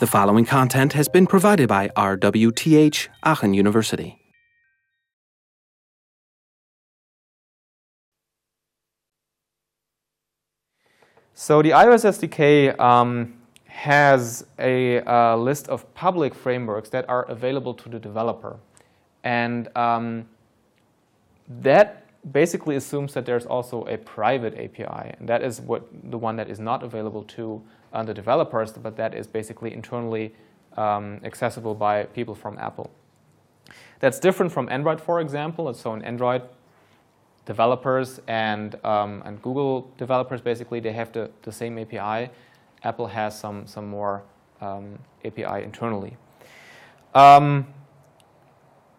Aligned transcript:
The 0.00 0.08
following 0.08 0.44
content 0.44 0.94
has 0.94 1.08
been 1.08 1.24
provided 1.24 1.68
by 1.68 1.86
RWTH 1.90 3.06
Aachen 3.22 3.54
University. 3.54 4.18
So 11.34 11.62
the 11.62 11.70
iOS 11.70 12.04
SDK 12.04 12.76
um, 12.80 13.34
has 13.66 14.44
a 14.58 15.00
uh, 15.02 15.36
list 15.36 15.68
of 15.68 15.94
public 15.94 16.34
frameworks 16.34 16.88
that 16.88 17.08
are 17.08 17.22
available 17.30 17.72
to 17.74 17.88
the 17.88 18.00
developer. 18.00 18.56
And 19.22 19.68
um, 19.76 20.28
that 21.48 22.04
basically 22.32 22.74
assumes 22.74 23.14
that 23.14 23.26
there's 23.26 23.46
also 23.46 23.84
a 23.84 23.98
private 23.98 24.54
API. 24.58 25.14
And 25.20 25.28
that 25.28 25.42
is 25.42 25.60
what 25.60 25.86
the 26.10 26.18
one 26.18 26.34
that 26.34 26.50
is 26.50 26.58
not 26.58 26.82
available 26.82 27.22
to 27.36 27.62
the 28.02 28.14
developers, 28.14 28.72
but 28.72 28.96
that 28.96 29.14
is 29.14 29.26
basically 29.26 29.72
internally 29.72 30.34
um, 30.76 31.20
accessible 31.24 31.74
by 31.74 32.04
people 32.04 32.34
from 32.34 32.58
Apple. 32.58 32.90
That's 34.00 34.18
different 34.18 34.52
from 34.52 34.68
Android, 34.68 35.00
for 35.00 35.20
example. 35.20 35.72
So 35.74 35.94
in 35.94 36.02
Android, 36.02 36.42
developers 37.46 38.20
and, 38.26 38.74
um, 38.84 39.22
and 39.24 39.40
Google 39.42 39.90
developers, 39.96 40.40
basically, 40.40 40.80
they 40.80 40.92
have 40.92 41.12
the, 41.12 41.30
the 41.42 41.52
same 41.52 41.78
API. 41.78 42.30
Apple 42.82 43.06
has 43.06 43.38
some, 43.38 43.66
some 43.66 43.86
more 43.86 44.22
um, 44.60 44.98
API 45.24 45.62
internally. 45.62 46.16
Um, 47.14 47.66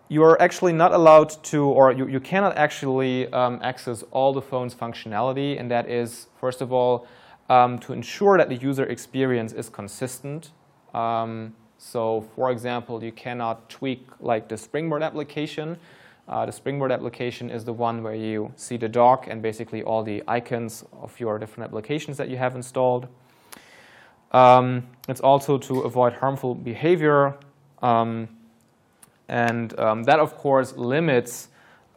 you 0.08 0.23
are 0.23 0.39
actually 0.41 0.73
not 0.73 0.94
allowed 0.94 1.30
to, 1.45 1.66
or 1.66 1.91
you, 1.91 2.08
you 2.08 2.20
cannot 2.20 2.55
actually 2.58 3.31
um, 3.34 3.59
access 3.64 4.03
all 4.12 4.34
the 4.34 4.41
phone's 4.41 4.75
functionality, 4.75 5.59
and 5.59 5.70
that 5.72 5.89
is, 5.89 6.27
first 6.39 6.62
of 6.62 6.72
all, 6.72 7.08
um, 7.49 7.80
to 7.80 7.94
ensure 7.94 8.38
that 8.38 8.49
the 8.49 8.55
user 8.55 8.85
experience 8.85 9.53
is 9.53 9.69
consistent. 9.69 10.52
Um, 10.94 11.53
so, 11.78 12.22
for 12.36 12.52
example, 12.52 13.03
you 13.03 13.11
cannot 13.11 13.69
tweak 13.69 14.08
like 14.19 14.47
the 14.47 14.58
Springboard 14.58 15.03
application. 15.03 15.78
Uh, 16.28 16.45
the 16.45 16.52
Springboard 16.52 16.92
application 16.92 17.50
is 17.50 17.66
the 17.66 17.73
one 17.73 18.02
where 18.02 18.16
you 18.16 18.52
see 18.56 18.78
the 18.78 18.89
dock 18.89 19.28
and 19.28 19.42
basically 19.42 19.84
all 19.84 20.02
the 20.02 20.23
icons 20.28 20.84
of 21.02 21.19
your 21.19 21.38
different 21.38 21.67
applications 21.67 22.17
that 22.17 22.30
you 22.30 22.38
have 22.38 22.56
installed. 22.56 23.08
Um, 24.31 24.88
it's 25.08 25.22
also 25.22 25.58
to 25.59 25.81
avoid 25.81 26.14
harmful 26.14 26.56
behavior. 26.56 27.36
Um, 27.81 28.30
and 29.28 29.78
um, 29.80 30.03
that, 30.06 30.19
of 30.19 30.36
course, 30.36 30.75
limits 30.75 31.50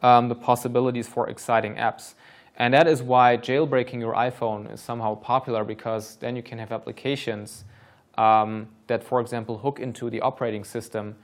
um, 0.03 0.29
the 0.29 0.35
possibilities 0.35 1.07
for 1.07 1.29
exciting 1.29 1.75
apps. 1.75 2.13
And 2.59 2.73
that 2.73 2.87
is 2.87 3.01
why 3.01 3.37
jailbreaking 3.37 3.99
your 3.99 4.13
iPhone 4.13 4.71
is 4.71 4.81
somehow 4.81 5.15
popular 5.15 5.63
because 5.63 6.17
then 6.17 6.35
you 6.35 6.43
can 6.43 6.59
have 6.59 6.73
applications 6.73 7.63
um, 8.17 8.67
that, 8.87 9.01
for 9.01 9.21
example, 9.21 9.57
hook 9.57 9.79
into 9.79 10.09
the 10.09 10.19
operating 10.19 10.65
system 10.65 11.15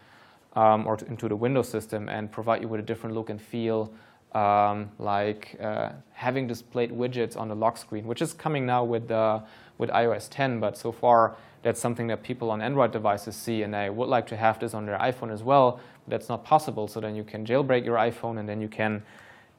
um, 0.56 0.88
or 0.88 0.98
into 1.08 1.28
the 1.28 1.36
Windows 1.36 1.68
system 1.68 2.08
and 2.08 2.32
provide 2.32 2.62
you 2.62 2.70
with 2.70 2.80
a 2.80 2.84
different 2.84 3.14
look 3.14 3.30
and 3.30 3.42
feel, 3.42 3.92
um, 4.34 4.90
like 4.98 5.58
uh, 5.62 5.90
having 6.14 6.48
displayed 6.48 6.92
widgets 6.92 7.36
on 7.36 7.50
the 7.50 7.56
lock 7.56 7.78
screen, 7.78 8.08
which 8.08 8.22
is 8.22 8.32
coming 8.32 8.66
now 8.66 8.86
with, 8.86 9.12
uh, 9.12 9.42
with 9.78 9.90
iOS 9.90 10.30
10, 10.30 10.62
but 10.62 10.78
so 10.78 10.94
far 10.94 11.36
that's 11.64 11.82
something 11.82 12.08
that 12.08 12.24
people 12.24 12.50
on 12.50 12.62
Android 12.62 12.94
devices 12.94 13.36
see, 13.36 13.64
and 13.64 13.74
they 13.74 13.90
would 13.90 14.08
like 14.08 14.28
to 14.28 14.38
have 14.38 14.58
this 14.60 14.74
on 14.74 14.86
their 14.86 15.00
iPhone 15.00 15.34
as 15.34 15.44
well. 15.44 15.82
But 16.06 16.12
that's 16.12 16.30
not 16.30 16.46
possible, 16.46 16.88
so 16.88 17.02
then 17.02 17.16
you 17.16 17.26
can 17.26 17.46
jailbreak 17.46 17.84
your 17.84 17.98
iPhone, 17.98 18.40
and 18.40 18.48
then 18.48 18.62
you 18.62 18.70
can 18.70 19.04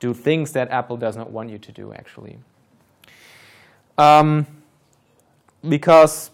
do 0.01 0.13
things 0.15 0.53
that 0.53 0.71
Apple 0.71 0.97
does 0.97 1.17
not 1.17 1.31
want 1.31 1.51
you 1.51 1.59
to 1.59 1.73
do, 1.73 1.93
actually. 1.93 2.39
Um, 3.99 4.47
because 5.67 6.31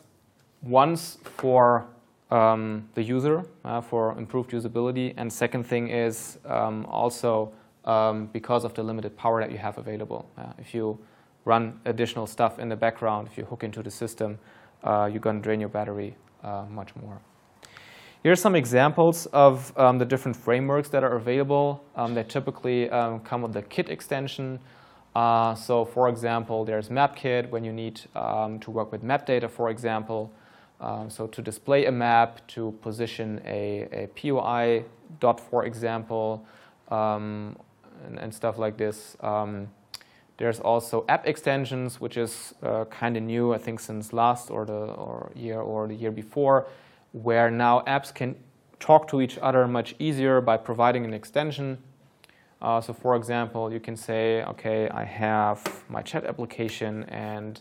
once 0.63 1.19
for 1.23 1.87
um, 2.31 2.89
the 2.95 3.03
user, 3.03 3.45
uh, 3.65 3.81
for 3.81 4.19
improved 4.19 4.51
usability, 4.51 5.15
and 5.17 5.33
second 5.33 5.65
thing 5.65 5.89
is 5.89 6.39
um, 6.47 6.87
also 6.87 7.53
um, 7.85 8.27
because 8.33 8.65
of 8.65 8.75
the 8.75 8.83
limited 8.83 9.17
power 9.17 9.41
that 9.41 9.51
you 9.51 9.59
have 9.59 9.79
available. 9.79 10.29
Uh, 10.39 10.53
if 10.59 10.75
you 10.75 10.99
run 11.45 11.79
additional 11.85 12.27
stuff 12.27 12.59
in 12.59 12.69
the 12.69 12.77
background, 12.77 13.29
if 13.31 13.37
you 13.37 13.45
hook 13.45 13.65
into 13.65 13.83
the 13.83 13.91
system, 13.91 14.39
uh, 14.85 15.09
you're 15.11 15.21
going 15.21 15.37
to 15.37 15.43
drain 15.43 15.61
your 15.61 15.69
battery 15.69 16.17
uh, 16.43 16.65
much 16.71 16.95
more. 16.97 17.21
Here 18.23 18.31
are 18.31 18.37
some 18.37 18.55
examples 18.55 19.27
of 19.27 19.77
um, 19.77 19.99
the 19.99 20.05
different 20.05 20.37
frameworks 20.37 20.89
that 20.91 21.03
are 21.03 21.17
available. 21.17 21.83
Um, 21.97 22.15
they 22.15 22.23
typically 22.23 22.89
um, 22.89 23.19
come 23.19 23.43
with 23.43 23.53
the 23.53 23.63
Kit 23.63 23.89
extension. 23.89 24.61
Uh, 25.17 25.57
so, 25.57 25.85
for 25.85 26.09
example, 26.09 26.65
there's 26.65 26.89
MapKit 26.89 27.51
when 27.51 27.65
you 27.65 27.73
need 27.73 28.01
um, 28.15 28.61
to 28.61 28.71
work 28.71 28.93
with 28.93 29.03
map 29.03 29.27
data, 29.27 29.49
for 29.49 29.71
example. 29.71 30.31
Um, 30.81 31.11
so, 31.11 31.27
to 31.27 31.43
display 31.43 31.87
a 31.87 31.91
map, 31.91 32.47
to 32.49 32.71
position 32.81 33.43
a, 33.45 33.89
a 33.91 34.07
POI 34.15 34.85
dot, 35.19 35.41
for 35.41 35.65
example, 35.65 36.47
um, 36.91 37.57
and, 38.07 38.21
and, 38.21 38.33
stuff 38.33 38.57
like 38.57 38.77
this. 38.77 39.17
There's 40.39 40.61
also 40.61 41.05
app 41.09 41.27
extensions, 41.27 42.01
which 42.01 42.17
is 42.17 42.55
uh, 42.63 42.85
kind 42.85 43.17
of 43.17 43.25
new, 43.25 43.53
I 43.53 43.59
think, 43.59 43.81
since 43.81 44.13
last 44.13 44.51
or 44.51 44.65
the 44.65 44.73
or 44.73 45.31
year 45.35 45.61
or 45.61 45.89
the 45.89 45.95
year 45.95 46.11
before, 46.11 46.67
where 47.13 47.51
now 47.51 47.81
apps 47.87 48.13
can 48.15 48.37
talk 48.81 49.07
to 49.09 49.21
each 49.21 49.39
other 49.39 49.69
much 49.69 49.95
easier 49.99 50.41
by 50.41 50.57
providing 50.57 51.05
an 51.05 51.15
extension. 51.15 51.79
Uh, 52.61 52.81
so, 52.81 52.93
for 52.93 53.17
example, 53.17 53.73
you 53.73 53.81
can 53.81 53.97
say, 53.97 54.43
okay, 54.45 54.89
I 54.89 55.05
have 55.05 55.85
my 55.89 56.03
chat 56.03 56.25
application 56.25 57.05
and 57.05 57.61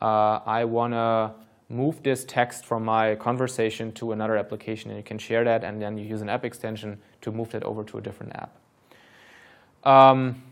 uh, 0.00 0.40
I 0.46 0.64
want 0.64 0.94
to 0.94 1.32
move 1.68 2.02
this 2.02 2.24
text 2.24 2.66
from 2.66 2.84
my 2.84 3.14
conversation 3.14 3.92
to 3.92 4.12
another 4.12 4.36
application, 4.36 4.90
and 4.90 4.98
you 4.98 5.04
can 5.04 5.18
share 5.18 5.44
that, 5.44 5.62
and 5.62 5.80
then 5.80 5.96
you 5.96 6.04
use 6.04 6.20
an 6.20 6.28
app 6.28 6.44
extension 6.44 6.98
to 7.20 7.30
move 7.30 7.50
that 7.52 7.62
over 7.62 7.84
to 7.84 7.98
a 7.98 8.00
different 8.00 8.32
app. 8.34 8.56
Um, 9.84 10.42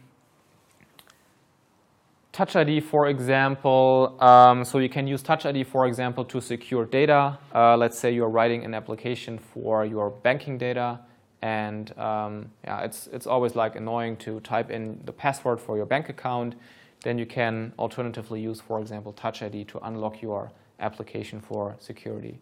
Touch 2.38 2.54
ID, 2.54 2.78
for 2.78 3.08
example, 3.08 4.16
um, 4.22 4.64
so 4.64 4.78
you 4.78 4.88
can 4.88 5.08
use 5.08 5.24
Touch 5.24 5.44
ID, 5.44 5.64
for 5.64 5.88
example, 5.88 6.24
to 6.26 6.40
secure 6.40 6.84
data. 6.84 7.36
Uh, 7.52 7.76
let's 7.76 7.98
say 7.98 8.14
you're 8.14 8.28
writing 8.28 8.64
an 8.64 8.74
application 8.74 9.38
for 9.38 9.84
your 9.84 10.10
banking 10.10 10.56
data, 10.56 11.00
and 11.42 11.98
um, 11.98 12.48
yeah, 12.62 12.82
it's 12.82 13.08
it's 13.08 13.26
always 13.26 13.56
like 13.56 13.74
annoying 13.74 14.16
to 14.18 14.38
type 14.38 14.70
in 14.70 15.00
the 15.04 15.12
password 15.12 15.60
for 15.60 15.76
your 15.76 15.84
bank 15.84 16.10
account. 16.10 16.54
Then 17.02 17.18
you 17.18 17.26
can 17.26 17.72
alternatively 17.76 18.40
use, 18.40 18.60
for 18.60 18.80
example, 18.80 19.12
Touch 19.14 19.42
ID 19.42 19.64
to 19.64 19.80
unlock 19.80 20.22
your 20.22 20.52
application 20.78 21.40
for 21.40 21.74
security. 21.80 22.38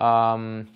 Um, 0.00 0.68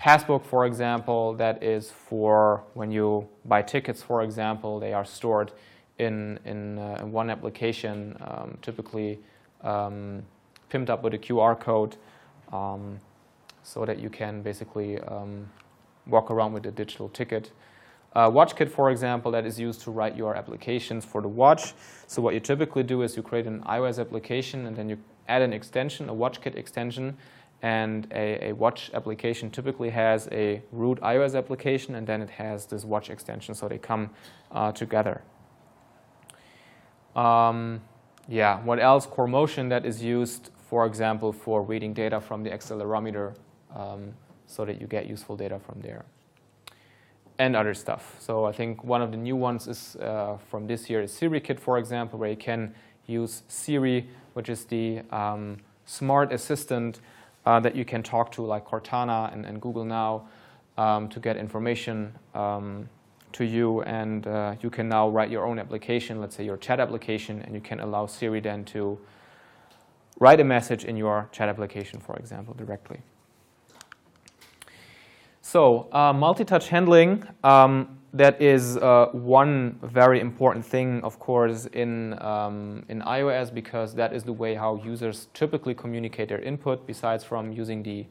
Passbook, 0.00 0.44
for 0.44 0.66
example, 0.66 1.34
that 1.34 1.62
is 1.62 1.92
for 1.92 2.64
when 2.74 2.90
you 2.90 3.28
buy 3.44 3.62
tickets, 3.62 4.02
for 4.02 4.22
example, 4.22 4.80
they 4.80 4.92
are 4.92 5.04
stored 5.04 5.52
in, 5.98 6.38
in, 6.44 6.78
uh, 6.78 6.98
in 7.00 7.12
one 7.12 7.30
application, 7.30 8.16
um, 8.20 8.58
typically 8.62 9.18
um, 9.62 10.22
pimped 10.70 10.90
up 10.90 11.02
with 11.02 11.14
a 11.14 11.18
QR 11.18 11.58
code 11.58 11.96
um, 12.52 13.00
so 13.62 13.84
that 13.84 13.98
you 13.98 14.08
can 14.08 14.42
basically 14.42 14.98
um, 15.00 15.48
walk 16.06 16.30
around 16.30 16.52
with 16.52 16.66
a 16.66 16.70
digital 16.70 17.08
ticket. 17.08 17.50
Uh, 18.14 18.30
WatchKit, 18.30 18.70
for 18.70 18.90
example, 18.90 19.30
that 19.32 19.44
is 19.44 19.60
used 19.60 19.82
to 19.82 19.90
write 19.90 20.16
your 20.16 20.34
applications 20.34 21.04
for 21.04 21.20
the 21.20 21.28
watch. 21.28 21.74
So 22.06 22.22
what 22.22 22.34
you 22.34 22.40
typically 22.40 22.82
do 22.82 23.02
is 23.02 23.16
you 23.16 23.22
create 23.22 23.46
an 23.46 23.60
iOS 23.64 24.00
application 24.00 24.66
and 24.66 24.74
then 24.74 24.88
you 24.88 24.98
add 25.28 25.42
an 25.42 25.52
extension, 25.52 26.08
a 26.08 26.14
WatchKit 26.14 26.56
extension, 26.56 27.16
and 27.60 28.06
a, 28.12 28.48
a, 28.48 28.52
watch 28.52 28.90
application 28.94 29.50
typically 29.50 29.90
has 29.90 30.28
a 30.30 30.62
root 30.72 31.00
iOS 31.00 31.36
application 31.36 31.96
and 31.96 32.06
then 32.06 32.22
it 32.22 32.30
has 32.30 32.66
this 32.66 32.84
watch 32.84 33.10
extension, 33.10 33.54
so 33.54 33.68
they 33.68 33.78
come 33.78 34.10
uh, 34.52 34.72
together. 34.72 35.22
Um, 37.16 37.80
yeah, 38.28 38.60
what 38.62 38.78
else? 38.78 39.06
Core 39.06 39.26
motion 39.26 39.68
that 39.70 39.86
is 39.86 40.02
used, 40.02 40.50
for 40.68 40.86
example, 40.86 41.32
for 41.32 41.62
reading 41.62 41.94
data 41.94 42.20
from 42.20 42.42
the 42.42 42.50
accelerometer 42.50 43.34
um, 43.74 44.14
so 44.46 44.64
that 44.64 44.80
you 44.80 44.86
get 44.86 45.06
useful 45.06 45.36
data 45.36 45.58
from 45.58 45.80
there. 45.80 46.04
And 47.38 47.54
other 47.54 47.74
stuff. 47.74 48.16
So 48.18 48.44
I 48.44 48.52
think 48.52 48.84
one 48.84 49.00
of 49.00 49.10
the 49.12 49.16
new 49.16 49.36
ones 49.36 49.68
is 49.68 49.96
uh, 49.96 50.38
from 50.50 50.66
this 50.66 50.90
year 50.90 51.02
is 51.02 51.12
SiriKit, 51.12 51.58
for 51.58 51.78
example, 51.78 52.18
where 52.18 52.30
you 52.30 52.36
can 52.36 52.74
use 53.06 53.42
Siri, 53.48 54.08
which 54.34 54.48
is 54.48 54.64
the 54.64 55.02
um, 55.10 55.58
smart 55.86 56.32
assistant 56.32 57.00
uh, 57.46 57.60
that 57.60 57.74
you 57.74 57.84
can 57.84 58.02
talk 58.02 58.30
to, 58.32 58.42
like 58.42 58.66
Cortana 58.66 59.32
and, 59.32 59.46
and 59.46 59.60
Google 59.60 59.84
Now, 59.84 60.28
um, 60.76 61.08
to 61.08 61.20
get 61.20 61.36
information 61.36 62.12
um, 62.34 62.88
to 63.32 63.44
you 63.44 63.82
and 63.82 64.26
uh, 64.26 64.54
you 64.62 64.70
can 64.70 64.88
now 64.88 65.08
write 65.08 65.30
your 65.30 65.46
own 65.46 65.58
application, 65.58 66.20
let's 66.20 66.36
say 66.36 66.44
your 66.44 66.56
chat 66.56 66.80
application, 66.80 67.42
and 67.42 67.54
you 67.54 67.60
can 67.60 67.80
allow 67.80 68.06
Siri 68.06 68.40
then 68.40 68.64
to 68.66 68.98
write 70.18 70.40
a 70.40 70.44
message 70.44 70.84
in 70.84 70.96
your 70.96 71.28
chat 71.32 71.48
application, 71.48 72.00
for 72.00 72.16
example, 72.16 72.54
directly. 72.54 73.00
So 75.42 75.88
uh, 75.92 76.12
multi-touch 76.12 76.68
handling, 76.68 77.24
um, 77.42 77.98
that 78.12 78.40
is 78.40 78.76
uh, 78.78 79.06
one 79.12 79.78
very 79.82 80.20
important 80.20 80.64
thing, 80.64 81.00
of 81.02 81.18
course, 81.18 81.66
in, 81.66 82.20
um, 82.22 82.84
in 82.88 83.00
iOS 83.02 83.52
because 83.52 83.94
that 83.94 84.12
is 84.12 84.24
the 84.24 84.32
way 84.32 84.54
how 84.54 84.80
users 84.84 85.28
typically 85.34 85.74
communicate 85.74 86.28
their 86.28 86.40
input 86.40 86.86
besides 86.86 87.22
from 87.22 87.52
using 87.52 87.82
the 87.82 88.06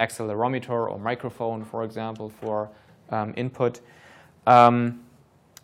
accelerometer 0.00 0.90
or 0.90 0.98
microphone, 0.98 1.64
for 1.64 1.84
example, 1.84 2.30
for 2.40 2.70
um, 3.10 3.34
input. 3.36 3.80
Um, 4.46 5.04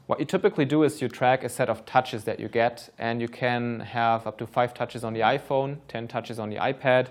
what 0.06 0.20
you 0.20 0.24
typically 0.24 0.64
do 0.64 0.84
is 0.84 1.02
you 1.02 1.08
track 1.08 1.42
a 1.42 1.48
set 1.48 1.68
of 1.68 1.84
touches 1.84 2.24
that 2.24 2.38
you 2.38 2.48
get, 2.48 2.90
and 2.98 3.20
you 3.20 3.26
can 3.26 3.80
have 3.80 4.26
up 4.26 4.38
to 4.38 4.46
five 4.46 4.72
touches 4.72 5.02
on 5.02 5.12
the 5.12 5.20
iPhone, 5.20 5.78
10 5.88 6.06
touches 6.06 6.38
on 6.38 6.48
the 6.48 6.56
iPad. 6.56 7.08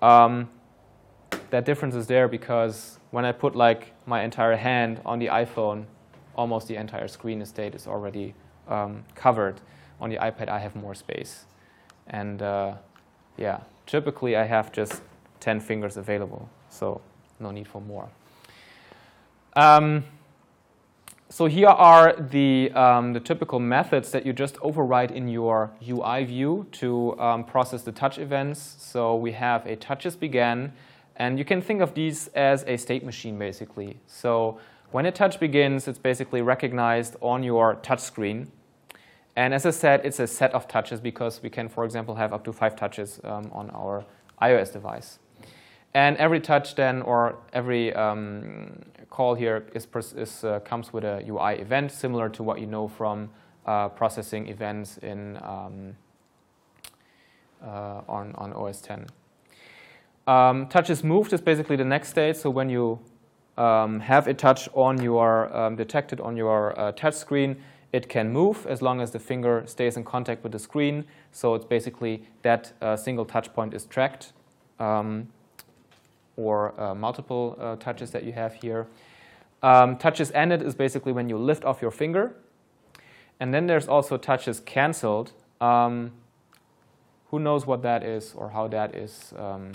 Um, 0.00 0.48
that 1.50 1.66
difference 1.66 1.94
is 1.94 2.06
there 2.06 2.28
because 2.28 2.98
when 3.10 3.26
I 3.26 3.32
put 3.32 3.54
like 3.54 3.92
my 4.06 4.22
entire 4.22 4.56
hand 4.56 5.00
on 5.04 5.18
the 5.18 5.26
iPhone, 5.26 5.84
almost 6.34 6.68
the 6.68 6.76
entire 6.76 7.08
screen 7.08 7.42
estate 7.42 7.74
is 7.74 7.86
already 7.86 8.34
um, 8.66 9.04
covered. 9.14 9.60
On 10.00 10.08
the 10.08 10.16
iPad, 10.16 10.48
I 10.48 10.58
have 10.58 10.74
more 10.74 10.94
space. 10.94 11.44
And 12.06 12.40
uh, 12.40 12.76
yeah, 13.36 13.60
typically 13.86 14.36
I 14.36 14.44
have 14.44 14.72
just 14.72 15.02
10 15.40 15.60
fingers 15.60 15.96
available, 15.98 16.48
so 16.70 17.02
no 17.38 17.50
need 17.50 17.68
for 17.68 17.80
more. 17.80 18.08
Um, 19.54 20.04
so 21.32 21.46
here 21.46 21.68
are 21.68 22.12
the, 22.12 22.70
um, 22.72 23.14
the 23.14 23.20
typical 23.20 23.58
methods 23.58 24.10
that 24.10 24.26
you 24.26 24.34
just 24.34 24.58
override 24.60 25.10
in 25.10 25.28
your 25.28 25.70
UI 25.88 26.24
view 26.24 26.66
to 26.72 27.18
um, 27.18 27.44
process 27.44 27.80
the 27.80 27.90
touch 27.90 28.18
events. 28.18 28.76
So 28.78 29.16
we 29.16 29.32
have 29.32 29.64
a 29.64 29.74
touches 29.76 30.14
began, 30.14 30.74
and 31.16 31.38
you 31.38 31.46
can 31.46 31.62
think 31.62 31.80
of 31.80 31.94
these 31.94 32.28
as 32.34 32.64
a 32.66 32.76
state 32.76 33.02
machine, 33.02 33.38
basically. 33.38 33.98
So 34.06 34.60
when 34.90 35.06
a 35.06 35.10
touch 35.10 35.40
begins, 35.40 35.88
it's 35.88 35.98
basically 35.98 36.42
recognized 36.42 37.16
on 37.22 37.42
your 37.42 37.76
touch 37.76 38.00
screen. 38.00 38.52
And 39.34 39.54
as 39.54 39.64
I 39.64 39.70
said, 39.70 40.02
it's 40.04 40.20
a 40.20 40.26
set 40.26 40.52
of 40.52 40.68
touches 40.68 41.00
because 41.00 41.42
we 41.42 41.48
can, 41.48 41.70
for 41.70 41.86
example, 41.86 42.14
have 42.16 42.34
up 42.34 42.44
to 42.44 42.52
five 42.52 42.76
touches 42.76 43.22
um, 43.24 43.50
on 43.54 43.70
our 43.70 44.04
iOS 44.42 44.70
device. 44.70 45.18
And 45.94 46.16
every 46.16 46.40
touch 46.40 46.74
then, 46.74 47.02
or 47.02 47.36
every 47.52 47.92
um, 47.94 48.82
call 49.10 49.34
here 49.34 49.66
is, 49.74 49.86
is 50.16 50.44
uh, 50.44 50.60
comes 50.60 50.92
with 50.92 51.04
a 51.04 51.22
UI 51.28 51.60
event, 51.60 51.92
similar 51.92 52.28
to 52.30 52.42
what 52.42 52.60
you 52.60 52.66
know 52.66 52.88
from 52.88 53.30
uh, 53.66 53.88
processing 53.90 54.48
events 54.48 54.98
in 54.98 55.36
um, 55.42 55.96
uh, 57.62 58.00
on, 58.08 58.34
on 58.36 58.52
OS 58.54 58.80
10. 58.80 59.06
Um, 60.26 60.66
touches 60.68 61.04
moved 61.04 61.32
is 61.32 61.40
basically 61.40 61.76
the 61.76 61.84
next 61.84 62.08
state. 62.08 62.36
So 62.36 62.48
when 62.48 62.70
you 62.70 62.98
um, 63.58 64.00
have 64.00 64.28
a 64.28 64.34
touch 64.34 64.68
on 64.72 65.00
your 65.02 65.54
um, 65.54 65.76
detected 65.76 66.20
on 66.20 66.36
your 66.36 66.78
uh, 66.78 66.92
touch 66.92 67.14
screen, 67.14 67.56
it 67.92 68.08
can 68.08 68.32
move 68.32 68.66
as 68.66 68.80
long 68.80 69.00
as 69.00 69.10
the 69.10 69.18
finger 69.18 69.64
stays 69.66 69.96
in 69.96 70.04
contact 70.04 70.42
with 70.42 70.52
the 70.52 70.58
screen. 70.58 71.04
So 71.32 71.54
it's 71.54 71.64
basically 71.64 72.22
that 72.42 72.72
uh, 72.80 72.96
single 72.96 73.26
touch 73.26 73.52
point 73.52 73.74
is 73.74 73.84
tracked. 73.84 74.32
Um, 74.78 75.28
or 76.36 76.78
uh, 76.80 76.94
multiple 76.94 77.56
uh, 77.60 77.76
touches 77.76 78.10
that 78.10 78.24
you 78.24 78.32
have 78.32 78.54
here. 78.54 78.86
Um, 79.62 79.96
touches 79.96 80.32
ended 80.32 80.62
is 80.62 80.74
basically 80.74 81.12
when 81.12 81.28
you 81.28 81.38
lift 81.38 81.64
off 81.64 81.80
your 81.80 81.90
finger. 81.90 82.34
And 83.38 83.52
then 83.52 83.66
there's 83.66 83.88
also 83.88 84.16
touches 84.16 84.60
canceled. 84.60 85.32
Um, 85.60 86.12
who 87.30 87.38
knows 87.38 87.66
what 87.66 87.82
that 87.82 88.02
is 88.04 88.34
or 88.36 88.50
how 88.50 88.68
that 88.68 88.94
is 88.94 89.32
um, 89.36 89.72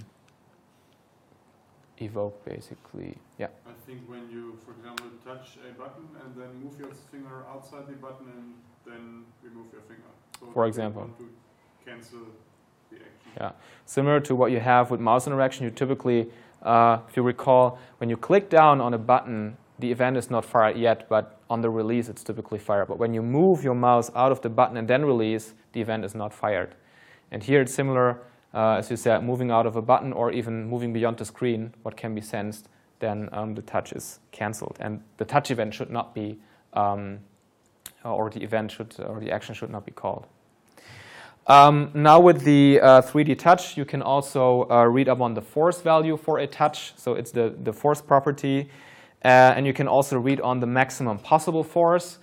evoked, 2.00 2.46
basically? 2.46 3.18
Yeah. 3.38 3.48
I 3.66 3.72
think 3.86 4.02
when 4.08 4.30
you, 4.30 4.60
for 4.66 4.72
example, 4.72 5.08
touch 5.26 5.58
a 5.68 5.74
button 5.74 6.08
and 6.24 6.36
then 6.36 6.64
move 6.64 6.80
your 6.80 6.92
finger 7.12 7.46
outside 7.50 7.88
the 7.88 7.94
button 7.94 8.28
and 8.36 8.54
then 8.86 9.24
remove 9.42 9.68
your 9.72 9.82
finger. 9.82 10.04
So 10.40 10.52
for 10.54 10.68
example. 10.68 11.10
cancel 11.86 12.20
the 12.90 12.98
action. 12.98 13.32
Yeah. 13.38 13.52
Similar 13.86 14.20
to 14.22 14.36
what 14.36 14.52
you 14.52 14.60
have 14.60 14.92
with 14.92 15.00
mouse 15.00 15.28
interaction, 15.28 15.64
you 15.66 15.72
typically 15.72 16.30
uh, 16.62 17.00
if 17.08 17.16
you 17.16 17.24
recall, 17.24 17.80
when 17.98 18.10
you 18.10 18.18
click 18.18 18.50
down 18.50 18.82
on 18.82 18.94
a 18.94 18.98
button, 18.98 19.58
the 19.80 19.92
event 19.92 20.18
is 20.18 20.30
not 20.30 20.44
fired 20.44 20.78
yet, 20.78 21.08
but 21.08 21.40
on 21.50 21.62
the 21.62 21.70
release, 21.70 22.10
it's 22.10 22.24
typically 22.24 22.60
fired. 22.60 22.88
But 22.88 22.98
when 22.98 23.14
you 23.14 23.22
move 23.22 23.64
your 23.64 23.76
mouse 23.76 24.12
out 24.16 24.32
of 24.32 24.42
the 24.42 24.50
button 24.50 24.78
and 24.78 24.88
then 24.88 25.06
release, 25.06 25.54
the 25.74 25.82
event 25.82 26.04
is 26.04 26.16
not 26.16 26.34
fired. 26.34 26.76
And 27.32 27.44
here 27.44 27.62
it's 27.62 27.74
similar, 27.74 28.22
uh, 28.54 28.76
as 28.78 28.90
you 28.90 28.98
said, 28.98 29.24
moving 29.24 29.52
out 29.52 29.66
of 29.66 29.76
a 29.76 29.82
button 29.82 30.14
or 30.14 30.32
even 30.32 30.68
moving 30.68 30.94
beyond 30.94 31.18
the 31.18 31.26
screen, 31.26 31.74
what 31.84 31.96
can 31.96 32.16
be 32.16 32.22
sensed, 32.22 32.70
then 33.00 33.30
um, 33.32 33.54
the 33.54 33.62
touch 33.62 33.94
is 33.94 34.20
canceled. 34.32 34.78
And 34.80 35.02
the 35.18 35.26
touch 35.26 35.52
event 35.52 35.74
should 35.74 35.92
not 35.92 36.16
be, 36.16 36.40
um, 36.74 37.20
or 38.04 38.30
the 38.30 38.42
event 38.42 38.72
should, 38.72 38.96
or 39.00 39.20
the 39.20 39.32
action 39.32 39.54
should 39.54 39.70
not 39.70 39.86
be 39.86 39.92
called. 39.92 40.26
Um, 41.48 41.92
now 41.94 42.20
with 42.20 42.44
the 42.44 42.82
uh, 42.82 43.02
3D 43.02 43.40
touch, 43.40 43.78
you 43.78 43.86
can 43.86 44.02
also 44.02 44.68
uh, 44.70 44.84
read 44.84 45.08
up 45.08 45.22
on 45.22 45.34
the 45.34 45.42
force 45.42 45.82
value 45.82 46.18
for 46.18 46.40
a 46.40 46.48
touch. 46.48 46.94
So 46.98 47.14
it's 47.14 47.32
the, 47.32 47.56
the 47.64 47.72
force 47.72 48.02
property. 48.02 48.70
Uh, 49.24 49.56
and 49.56 49.66
you 49.66 49.72
can 49.72 49.88
also 49.88 50.20
read 50.20 50.42
on 50.42 50.60
the 50.60 50.68
maximum 50.68 51.20
possible 51.20 51.64
force. 51.64 52.18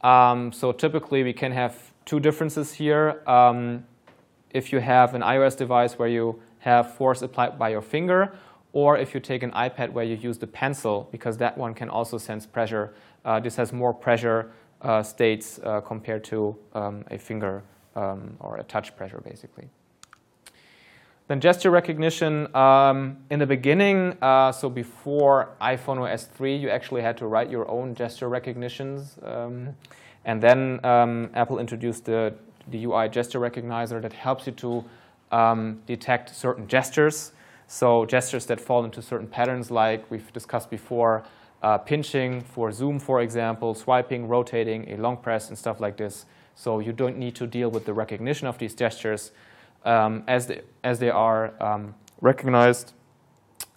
Um, 0.00 0.50
so 0.50 0.72
typically 0.72 1.22
we 1.22 1.34
can 1.34 1.52
have 1.52 1.92
two 2.06 2.20
differences 2.20 2.72
here. 2.72 3.22
Um, 3.26 3.84
if 4.48 4.72
you 4.72 4.80
have 4.80 5.14
an 5.14 5.20
iOS 5.20 5.56
device 5.56 5.98
where 5.98 6.08
you 6.08 6.40
have 6.60 6.94
force 6.94 7.20
applied 7.20 7.58
by 7.58 7.68
your 7.68 7.82
finger, 7.82 8.32
or 8.72 8.96
if 8.96 9.12
you 9.12 9.20
take 9.20 9.42
an 9.42 9.50
iPad 9.50 9.92
where 9.92 10.04
you 10.04 10.16
use 10.16 10.38
the 10.38 10.46
pencil, 10.46 11.08
because 11.12 11.36
that 11.36 11.56
one 11.58 11.74
can 11.74 11.90
also 11.90 12.16
sense 12.16 12.46
pressure. 12.46 12.94
Uh, 13.26 13.38
this 13.40 13.56
has 13.56 13.72
more 13.72 13.92
pressure 13.92 14.52
uh, 14.80 15.02
states 15.02 15.60
uh, 15.64 15.80
compared 15.82 16.24
to 16.24 16.56
um, 16.72 17.04
a 17.10 17.18
finger 17.18 17.62
um, 17.96 18.36
or 18.40 18.56
a 18.56 18.62
touch 18.62 18.96
pressure, 18.96 19.20
basically. 19.24 19.68
Then 21.30 21.40
gesture 21.40 21.70
recognition, 21.70 22.52
um, 22.56 23.18
in 23.30 23.38
the 23.38 23.46
beginning, 23.46 24.16
uh, 24.20 24.50
so 24.50 24.68
before 24.68 25.50
iPhone 25.60 25.98
OS 26.00 26.24
3, 26.24 26.56
you 26.56 26.68
actually 26.68 27.02
had 27.02 27.16
to 27.18 27.26
write 27.28 27.48
your 27.48 27.70
own 27.70 27.94
gesture 27.94 28.28
recognitions. 28.28 29.16
Um, 29.22 29.76
and 30.24 30.42
then 30.42 30.84
um, 30.84 31.30
Apple 31.34 31.60
introduced 31.60 32.04
the, 32.04 32.34
the 32.68 32.84
UI 32.84 33.08
gesture 33.08 33.38
recognizer 33.38 34.02
that 34.02 34.12
helps 34.12 34.46
you 34.46 34.52
to 34.54 34.84
um, 35.30 35.80
detect 35.86 36.34
certain 36.34 36.66
gestures. 36.66 37.30
So 37.68 38.04
gestures 38.06 38.46
that 38.46 38.60
fall 38.60 38.84
into 38.84 39.00
certain 39.00 39.28
patterns 39.28 39.70
like 39.70 40.10
we've 40.10 40.32
discussed 40.32 40.68
before, 40.68 41.22
uh, 41.62 41.78
pinching 41.78 42.40
for 42.40 42.72
zoom, 42.72 42.98
for 42.98 43.20
example, 43.20 43.74
swiping, 43.74 44.26
rotating, 44.26 44.90
a 44.90 44.96
long 44.96 45.16
press, 45.16 45.48
and 45.48 45.56
stuff 45.56 45.78
like 45.80 45.96
this. 45.96 46.26
So 46.60 46.78
you 46.78 46.92
don't 46.92 47.16
need 47.16 47.34
to 47.36 47.46
deal 47.46 47.70
with 47.70 47.86
the 47.86 47.94
recognition 47.94 48.46
of 48.46 48.58
these 48.58 48.74
gestures 48.74 49.30
um, 49.86 50.24
as, 50.28 50.46
they, 50.46 50.60
as 50.84 50.98
they 50.98 51.08
are 51.08 51.54
um, 51.58 51.94
recognized. 52.20 52.92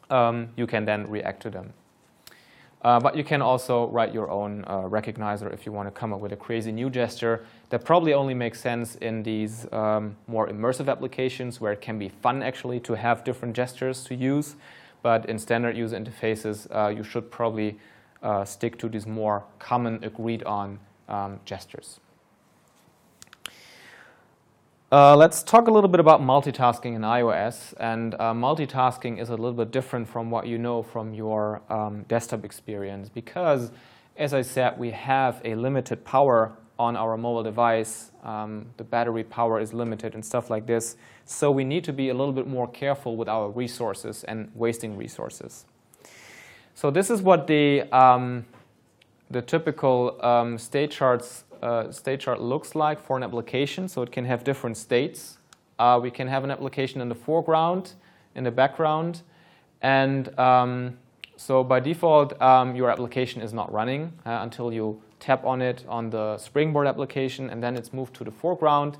Um, 0.10 0.50
you 0.58 0.68
can 0.68 0.84
then 0.84 1.10
react 1.10 1.42
to 1.44 1.50
them. 1.50 1.72
Uh, 2.82 3.00
but 3.00 3.16
you 3.16 3.24
can 3.24 3.42
also 3.42 3.88
write 3.88 4.13
your 4.13 4.30
own 4.30 4.66
uh, 4.68 4.82
recognizer 4.82 5.54
if 5.54 5.66
you 5.66 5.72
want 5.72 5.88
to 5.88 5.92
come 5.98 6.12
up 6.12 6.20
with 6.20 6.34
a 6.34 6.36
crazy 6.36 6.74
new 6.74 6.90
gesture 6.90 7.46
that 7.70 7.86
probably 7.86 8.13
only 8.13 8.34
makes 8.34 8.60
sense 8.60 8.96
in 8.96 9.24
these 9.24 9.66
um, 9.72 10.18
more 10.28 10.50
immersive 10.50 10.90
applications 10.90 11.62
where 11.62 11.72
it 11.72 11.80
can 11.80 11.98
be 11.98 12.10
fun 12.10 12.44
actually 12.44 12.82
to 12.82 12.96
have 12.96 13.24
different 13.24 13.56
gestures 13.56 14.04
to 14.04 14.13
use. 14.13 14.58
But 15.02 15.30
in 15.30 15.40
standard 15.40 15.78
user 15.78 15.98
interfaces, 15.98 16.68
uh, 16.70 16.90
you 16.90 17.06
should 17.06 17.32
probably 17.32 17.80
uh, 18.22 18.44
stick 18.44 18.78
to 18.80 18.90
these 18.90 19.08
more 19.08 19.46
common 19.58 20.04
agreed 20.04 20.44
on 20.44 20.80
um, 21.08 21.40
gestures. 21.46 22.02
Uh, 24.94 25.16
let's 25.16 25.42
talk 25.42 25.68
a 25.68 25.72
little 25.72 25.90
bit 25.90 26.00
about 26.00 26.22
multitasking 26.22 26.94
in 26.94 27.02
iOS. 27.02 27.74
And 27.80 28.14
uh, 28.14 28.32
multitasking 28.32 29.20
is 29.20 29.30
a 29.30 29.32
little 29.32 29.54
bit 29.54 29.72
different 29.72 30.08
from 30.08 30.30
what 30.30 30.46
you 30.46 30.60
know 30.60 30.84
from 30.84 31.16
your 31.16 31.64
um, 31.68 32.04
desktop 32.04 32.46
experience 32.46 33.10
because, 33.10 33.72
as 34.18 34.36
I 34.36 34.44
said, 34.44 34.78
we 34.78 34.92
have 34.92 35.42
a 35.44 35.56
limited 35.56 36.06
power 36.06 36.52
on 36.78 36.96
our 36.96 37.18
mobile 37.18 37.42
device. 37.42 38.12
Um, 38.24 38.68
the 38.78 38.84
battery 38.84 39.24
power 39.24 39.60
is 39.60 39.74
limited 39.74 40.14
and 40.14 40.24
stuff 40.24 40.52
like 40.52 40.68
this. 40.68 40.96
So 41.26 41.50
we 41.50 41.64
need 41.64 41.84
to 41.86 41.94
be 41.94 42.10
a 42.10 42.14
little 42.14 42.32
bit 42.32 42.46
more 42.46 42.68
careful 42.68 43.18
with 43.18 43.28
our 43.28 43.50
resources 43.50 44.24
and 44.26 44.52
wasting 44.54 44.96
resources. 44.96 45.66
So 46.76 46.92
this 46.92 47.10
is 47.10 47.20
what 47.20 47.48
the, 47.48 47.92
um, 47.92 48.46
the 49.32 49.42
typical 49.42 50.24
um, 50.24 50.60
state 50.60 50.92
charts 50.92 51.46
uh, 51.63 51.91
state 51.91 52.20
chart 52.20 52.41
looks 52.41 52.75
like 52.75 53.01
for 53.01 53.17
an 53.17 53.24
application. 53.24 53.88
So 53.88 54.01
it 54.01 54.12
can 54.12 54.25
have 54.25 54.43
different 54.43 54.77
states. 54.77 55.38
Uh, 55.79 56.00
we 56.01 56.12
can 56.12 56.27
have 56.27 56.43
an 56.43 56.51
application 56.51 57.01
in 57.01 57.10
the 57.10 57.15
foreground, 57.15 57.93
in 58.36 58.43
the 58.43 58.51
background. 58.51 59.22
And 59.82 60.38
um, 60.38 60.98
so 61.38 61.63
by 61.63 61.79
default, 61.79 62.39
um, 62.41 62.75
your 62.75 62.89
application 62.89 63.41
is 63.41 63.53
not 63.53 63.72
running 63.72 64.13
uh, 64.25 64.39
until 64.41 64.72
you 64.72 65.01
tap 65.20 65.46
on 65.46 65.62
it 65.62 65.86
on 65.88 66.10
the 66.10 66.38
Springboard 66.38 66.86
application, 66.86 67.50
and 67.50 67.63
then 67.63 67.77
it's 67.77 67.93
moved 67.93 68.13
to 68.15 68.24
the 68.24 68.32
foreground. 68.32 68.98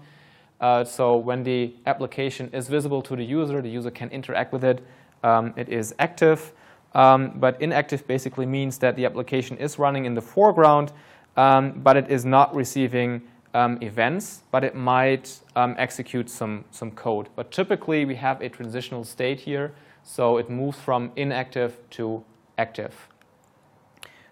Uh, 0.62 0.84
so 0.84 1.18
when 1.18 1.44
the 1.44 1.74
application 1.86 2.50
is 2.54 2.70
visible 2.70 3.02
to 3.02 3.16
the 3.16 3.24
user, 3.24 3.62
the 3.62 3.70
user 3.70 3.92
can 3.92 4.10
interact 4.10 4.54
with 4.54 4.64
it. 4.64 4.82
Um, 5.24 5.54
it 5.58 5.68
is 5.70 5.94
active. 6.00 6.54
Um, 6.96 7.34
but 7.36 7.62
inactive 7.62 8.08
basically 8.08 8.46
means 8.46 8.78
that 8.78 8.96
the 8.96 9.06
application 9.06 9.58
is 9.58 9.80
running 9.80 10.06
in 10.06 10.14
the 10.14 10.22
foreground, 10.22 10.92
um, 11.38 11.82
but 11.82 11.98
it 11.98 12.10
is 12.10 12.26
not 12.26 12.56
receiving 12.56 13.22
um, 13.54 13.78
events, 13.82 14.44
but 14.52 14.64
it 14.64 14.76
might 14.76 15.40
um, 15.56 15.76
execute 15.78 16.30
some, 16.30 16.66
some 16.72 16.92
code. 16.92 17.30
But 17.36 17.52
typically, 17.52 18.06
we 18.06 18.16
have 18.16 18.42
a 18.42 18.50
transitional 18.50 19.04
state 19.04 19.40
here 19.40 19.74
So 20.04 20.38
it 20.38 20.50
moves 20.50 20.78
from 20.78 21.12
inactive 21.16 21.78
to 21.92 22.24
active. 22.58 23.08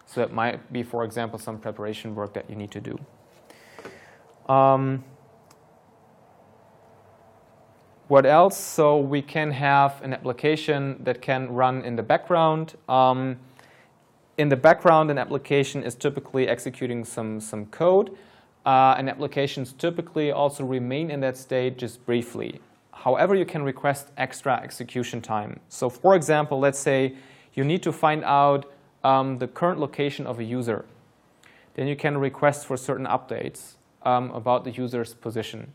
So 0.05 0.21
it 0.21 0.33
might 0.33 0.71
be, 0.71 0.83
for 0.83 1.03
example, 1.05 1.39
some 1.39 1.57
preparation 1.57 2.13
work 2.13 2.33
that 2.33 2.49
you 2.49 2.55
need 2.55 2.71
to 2.71 2.81
do. 2.81 2.99
Um, 4.51 5.05
what 8.09 8.25
else? 8.25 8.57
So 8.57 8.97
we 8.97 9.21
can 9.21 9.51
have 9.51 10.01
an 10.03 10.13
application 10.13 11.01
that 11.05 11.21
can 11.21 11.53
run 11.53 11.83
in 11.85 11.95
the 11.95 12.03
background. 12.03 12.75
Um, 12.89 13.39
in 14.37 14.49
the 14.49 14.55
background, 14.55 15.11
an 15.11 15.17
application 15.17 15.83
is 15.83 15.95
typically 15.95 16.47
executing 16.47 17.03
some, 17.05 17.39
some 17.39 17.65
code. 17.67 18.17
Uh, 18.65 18.95
and 18.97 19.09
applications 19.09 19.73
typically 19.73 20.31
also 20.31 20.63
remain 20.63 21.09
in 21.09 21.19
that 21.21 21.35
state 21.35 21.77
just 21.77 22.05
briefly. 22.05 22.61
However, 22.93 23.33
you 23.33 23.45
can 23.45 23.63
request 23.63 24.09
extra 24.17 24.59
execution 24.61 25.21
time. 25.21 25.59
So 25.69 25.89
for 25.89 26.15
example, 26.15 26.59
let's 26.59 26.77
say 26.77 27.15
you 27.55 27.63
need 27.63 27.81
to 27.83 27.91
find 27.91 28.23
out 28.23 28.71
um, 29.03 29.39
the 29.39 29.47
current 29.47 29.79
location 29.79 30.27
of 30.27 30.39
a 30.39 30.43
user. 30.43 30.85
Then 31.73 31.87
you 31.87 31.95
can 31.95 32.17
request 32.17 32.67
for 32.67 32.77
certain 32.77 33.07
updates 33.07 33.75
um, 34.03 34.29
about 34.31 34.63
the 34.63 34.71
user's 34.71 35.15
position. 35.15 35.73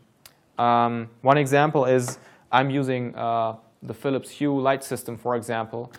Um, 0.57 1.09
one 1.21 1.37
example 1.37 1.83
is 1.85 2.19
I'm 2.51 2.69
using 2.69 3.13
uh, 3.15 3.57
the 3.83 3.93
Philips 3.93 4.29
Hue 4.29 4.57
light 4.57 4.83
system, 4.83 5.17
for 5.17 5.35
example, 5.35 5.91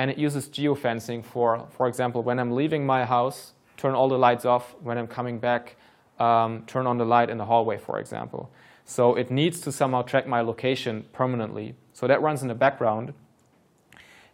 and 0.00 0.10
it 0.10 0.16
uses 0.16 0.48
geofencing 0.48 1.22
for, 1.22 1.66
for 1.76 1.86
example, 1.86 2.22
when 2.22 2.38
I'm 2.38 2.52
leaving 2.52 2.86
my 2.86 3.04
house, 3.04 3.52
turn 3.76 3.94
all 3.94 4.08
the 4.08 4.16
lights 4.16 4.46
off. 4.46 4.74
When 4.80 4.96
I'm 4.96 5.06
coming 5.06 5.38
back, 5.38 5.76
um, 6.18 6.64
turn 6.66 6.86
on 6.86 6.96
the 6.96 7.04
light 7.04 7.28
in 7.28 7.36
the 7.36 7.44
hallway, 7.44 7.76
for 7.76 8.00
example. 8.00 8.50
So 8.86 9.14
it 9.14 9.30
needs 9.30 9.60
to 9.60 9.70
somehow 9.70 10.00
track 10.00 10.26
my 10.26 10.40
location 10.40 11.04
permanently. 11.12 11.74
So 11.92 12.06
that 12.06 12.22
runs 12.22 12.40
in 12.40 12.48
the 12.48 12.54
background. 12.54 13.12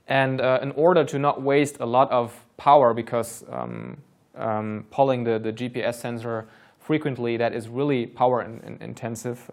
And 0.06 0.40
uh, 0.40 0.60
in 0.62 0.70
order 0.70 1.02
to 1.04 1.18
not 1.18 1.42
waste 1.42 1.78
a 1.80 1.86
lot 1.86 2.12
of 2.12 2.46
power, 2.56 2.94
because 2.94 3.42
um, 3.50 3.96
um, 4.36 4.86
pulling 4.92 5.24
the, 5.24 5.40
the 5.40 5.52
GPS 5.52 5.96
sensor 5.96 6.46
frequently, 6.78 7.36
that 7.38 7.52
is 7.52 7.66
really 7.66 8.06
power 8.06 8.40
in, 8.40 8.60
in, 8.60 8.78
intensive. 8.80 9.50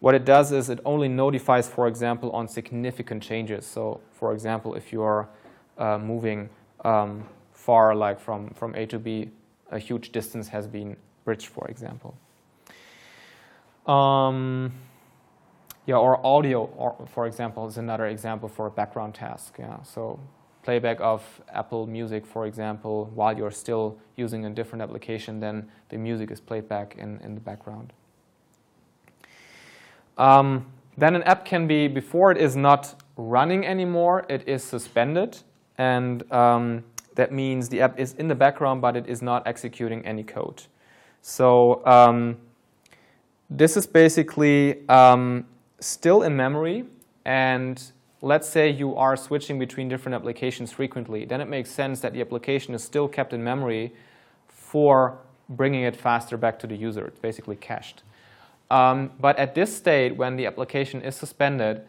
What 0.00 0.14
it 0.14 0.24
does 0.24 0.50
is 0.50 0.70
it 0.70 0.80
only 0.84 1.08
notifies, 1.08 1.68
for 1.68 1.86
example, 1.86 2.30
on 2.30 2.48
significant 2.48 3.22
changes. 3.22 3.66
So, 3.66 4.00
for 4.12 4.32
example, 4.32 4.74
if 4.74 4.92
you 4.92 5.02
are 5.02 5.28
uh, 5.76 5.98
moving 5.98 6.48
um, 6.84 7.24
far, 7.52 7.94
like 7.94 8.18
from, 8.18 8.48
from 8.50 8.74
A 8.74 8.86
to 8.86 8.98
B, 8.98 9.30
a 9.70 9.78
huge 9.78 10.10
distance 10.10 10.48
has 10.48 10.66
been 10.66 10.96
bridged, 11.24 11.48
for 11.48 11.68
example. 11.68 12.16
Um, 13.86 14.72
yeah, 15.84 15.96
or 15.96 16.24
audio, 16.24 16.64
or, 16.76 17.06
for 17.12 17.26
example, 17.26 17.66
is 17.68 17.76
another 17.76 18.06
example 18.06 18.48
for 18.48 18.66
a 18.66 18.70
background 18.70 19.14
task. 19.14 19.56
Yeah, 19.58 19.82
so 19.82 20.18
playback 20.62 21.00
of 21.00 21.22
Apple 21.52 21.86
Music, 21.86 22.24
for 22.24 22.46
example, 22.46 23.10
while 23.14 23.36
you're 23.36 23.50
still 23.50 23.98
using 24.16 24.46
a 24.46 24.50
different 24.50 24.80
application, 24.80 25.40
then 25.40 25.68
the 25.90 25.98
music 25.98 26.30
is 26.30 26.40
played 26.40 26.68
back 26.68 26.96
in, 26.96 27.20
in 27.20 27.34
the 27.34 27.40
background. 27.40 27.92
Um, 30.20 30.66
then 30.98 31.16
an 31.16 31.22
app 31.22 31.46
can 31.46 31.66
be, 31.66 31.88
before 31.88 32.30
it 32.30 32.36
is 32.36 32.54
not 32.54 33.02
running 33.16 33.66
anymore, 33.66 34.26
it 34.28 34.46
is 34.46 34.62
suspended. 34.62 35.38
And 35.78 36.30
um, 36.30 36.84
that 37.14 37.32
means 37.32 37.70
the 37.70 37.80
app 37.80 37.98
is 37.98 38.12
in 38.14 38.28
the 38.28 38.34
background, 38.34 38.82
but 38.82 38.96
it 38.96 39.06
is 39.06 39.22
not 39.22 39.46
executing 39.46 40.04
any 40.04 40.22
code. 40.22 40.62
So 41.22 41.84
um, 41.86 42.36
this 43.48 43.78
is 43.78 43.86
basically 43.86 44.86
um, 44.90 45.46
still 45.80 46.22
in 46.22 46.36
memory. 46.36 46.84
And 47.24 47.82
let's 48.20 48.48
say 48.48 48.68
you 48.68 48.94
are 48.96 49.16
switching 49.16 49.58
between 49.58 49.88
different 49.88 50.14
applications 50.14 50.70
frequently. 50.70 51.24
Then 51.24 51.40
it 51.40 51.48
makes 51.48 51.70
sense 51.70 52.00
that 52.00 52.12
the 52.12 52.20
application 52.20 52.74
is 52.74 52.84
still 52.84 53.08
kept 53.08 53.32
in 53.32 53.42
memory 53.42 53.94
for 54.48 55.18
bringing 55.48 55.82
it 55.84 55.96
faster 55.96 56.36
back 56.36 56.58
to 56.58 56.66
the 56.66 56.76
user. 56.76 57.06
It's 57.06 57.18
basically 57.18 57.56
cached. 57.56 58.02
Um, 58.70 59.10
but 59.20 59.36
at 59.38 59.54
this 59.54 59.76
state, 59.76 60.16
when 60.16 60.36
the 60.36 60.46
application 60.46 61.02
is 61.02 61.16
suspended, 61.16 61.82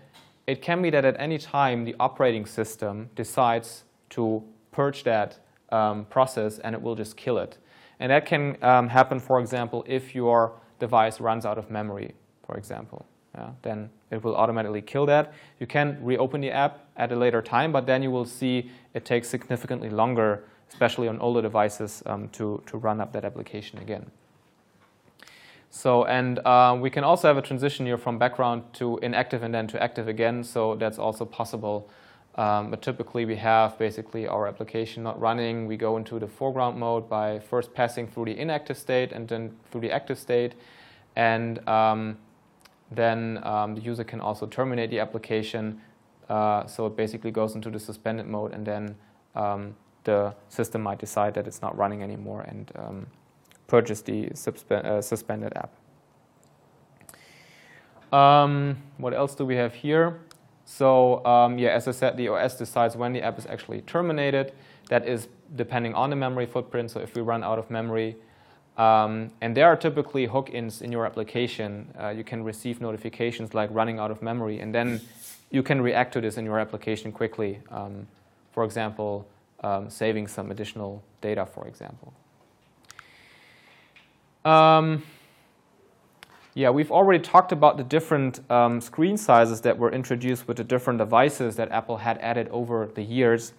it 0.48 0.62
can 0.62 0.82
be 0.82 0.90
that 0.90 1.06
at 1.06 1.16
any 1.20 1.38
time 1.38 1.86
the 1.86 1.96
operating 2.00 2.46
system 2.46 3.10
decides 3.16 3.84
to 4.12 4.44
purge 4.72 5.04
that 5.04 5.38
um, 5.72 6.06
process 6.06 6.60
and 6.60 6.76
it 6.76 6.82
will 6.82 6.96
just 6.96 7.16
kill 7.16 7.38
it. 7.38 7.58
And 8.00 8.12
that 8.12 8.26
can 8.26 8.58
um, 8.64 8.90
happen, 8.90 9.20
for 9.20 9.40
example, 9.40 9.86
if 9.88 10.16
your 10.16 10.54
device 10.80 11.22
runs 11.22 11.46
out 11.46 11.58
of 11.58 11.70
memory, 11.70 12.16
for 12.46 12.58
example. 12.58 13.06
Yeah, 13.36 13.52
then 13.62 13.90
it 14.10 14.24
will 14.24 14.36
automatically 14.36 14.82
kill 14.82 15.06
that. 15.06 15.34
You 15.60 15.68
can 15.68 16.04
reopen 16.04 16.42
the 16.42 16.52
app 16.52 16.86
at 16.98 17.12
a 17.12 17.16
later 17.16 17.42
time, 17.42 17.72
but 17.72 17.86
then 17.86 18.04
you 18.04 18.12
will 18.12 18.26
see 18.26 18.70
it 18.94 19.06
takes 19.06 19.30
significantly 19.30 19.90
longer, 19.90 20.44
especially 20.70 21.08
on 21.08 21.20
older 21.20 21.42
devices, 21.42 22.04
um, 22.08 22.28
to, 22.30 22.62
to 22.66 22.78
run 22.78 23.00
up 23.00 23.14
that 23.14 23.24
application 23.24 23.80
again. 23.80 24.12
So, 25.74 26.04
and 26.04 26.40
uh, 26.40 26.78
we 26.80 26.90
can 26.90 27.06
also 27.06 27.30
have 27.30 27.38
a 27.38 27.42
transition 27.42 27.86
here 27.86 27.98
from 27.98 28.18
background 28.18 28.64
to 28.74 28.98
inactive 29.02 29.42
and 29.42 29.54
then 29.54 29.68
to 29.68 29.82
active 29.82 30.10
again, 30.10 30.44
so 30.44 30.76
that's 30.76 31.00
also 31.00 31.24
possible. 31.24 31.90
Um, 32.36 32.72
but 32.72 32.82
typically 32.82 33.26
we 33.26 33.38
have 33.38 33.78
basically 33.78 34.28
our 34.28 34.48
application 34.48 35.02
not 35.04 35.20
running. 35.20 35.68
We 35.68 35.78
go 35.78 35.96
into 35.96 36.20
the 36.20 36.28
foreground 36.28 36.78
mode 36.78 37.10
by 37.10 37.40
first 37.40 37.74
passing 37.74 38.06
through 38.06 38.26
the 38.26 38.38
inactive 38.38 38.78
state 38.78 39.14
and 39.14 39.28
then 39.28 39.56
through 39.70 39.82
the 39.82 39.92
active 39.92 40.20
state. 40.20 40.56
And 41.16 41.66
um, 41.68 42.18
then 42.92 43.40
um, 43.44 43.76
the 43.76 43.82
user 43.82 44.04
can 44.04 44.20
also 44.20 44.48
terminate 44.48 44.90
the 44.90 45.00
application. 45.00 45.82
Uh, 46.30 46.66
so 46.68 46.86
it 46.88 46.98
basically 46.98 47.32
goes 47.32 47.56
into 47.56 47.70
the 47.70 47.80
suspended 47.80 48.28
mode 48.28 48.54
and 48.54 48.66
then 48.66 48.96
um, 49.36 49.76
the 50.04 50.34
system 50.50 50.82
might 50.82 51.00
decide 51.00 51.34
that 51.34 51.48
it's 51.48 51.62
not 51.62 51.78
running 51.78 52.04
anymore 52.04 52.42
and 52.42 52.72
um, 52.76 53.08
purchase 53.72 54.02
the 54.02 54.30
uh, 54.72 55.02
suspended 55.02 55.54
app. 55.56 55.72
Um, 58.14 58.76
what 58.98 59.14
else 59.14 59.34
do 59.34 59.46
we 59.46 59.56
have 59.56 59.74
here? 59.74 60.20
So 60.66 61.26
um, 61.26 61.58
yeah, 61.58 61.70
as 61.70 61.88
I 61.88 61.92
said, 61.92 62.18
the 62.18 62.28
OS 62.28 62.58
decides 62.58 62.98
when 62.98 63.14
the 63.14 63.22
app 63.22 63.40
is 63.40 63.46
actually 63.46 63.82
terminated. 63.82 64.52
That 64.90 65.08
is 65.08 65.30
depending 65.56 65.94
on 65.94 66.10
the 66.10 66.18
memory 66.18 66.46
footprint. 66.46 66.92
So 66.92 67.00
if 67.00 67.16
we 67.16 67.22
run 67.22 67.44
out 67.44 67.60
of 67.60 67.70
memory, 67.70 68.18
um, 68.78 69.32
and 69.42 69.56
there 69.56 69.68
are 69.68 69.78
typically 69.78 70.26
hook-ins 70.26 70.82
in 70.82 70.92
your 70.92 71.06
application. 71.06 71.88
Uh, 72.02 72.10
you 72.10 72.24
can 72.24 72.44
receive 72.44 72.82
notifications 72.82 73.54
like 73.54 73.70
running 73.72 74.00
out 74.00 74.12
of 74.12 74.22
memory, 74.22 74.60
and 74.60 74.74
then 74.74 75.00
you 75.50 75.64
can 75.64 75.82
react 75.82 76.14
to 76.14 76.22
this 76.22 76.38
in 76.38 76.46
your 76.46 76.60
application 76.60 77.12
quickly. 77.12 77.60
Um, 77.70 78.08
for 78.52 78.64
example, 78.64 79.28
um, 79.64 79.90
saving 79.90 80.28
some 80.28 80.52
additional 80.52 81.04
data, 81.22 81.46
for 81.46 81.68
example. 81.68 82.14
Um, 84.44 85.04
yeah, 86.54 86.70
we've 86.70 86.92
already 86.92 87.24
talked 87.24 87.52
about 87.52 87.78
the 87.78 87.84
different 87.84 88.40
um, 88.52 88.82
screen 88.82 89.18
sizes 89.18 89.62
that 89.62 89.78
were 89.78 89.92
introduced 89.92 90.48
with 90.48 90.58
the 90.58 90.64
different 90.64 91.00
devices 91.00 91.56
that 91.56 91.72
Apple 91.72 91.98
had 91.98 92.18
added 92.18 92.50
over 92.50 92.90
the 92.94 93.04
years. 93.04 93.54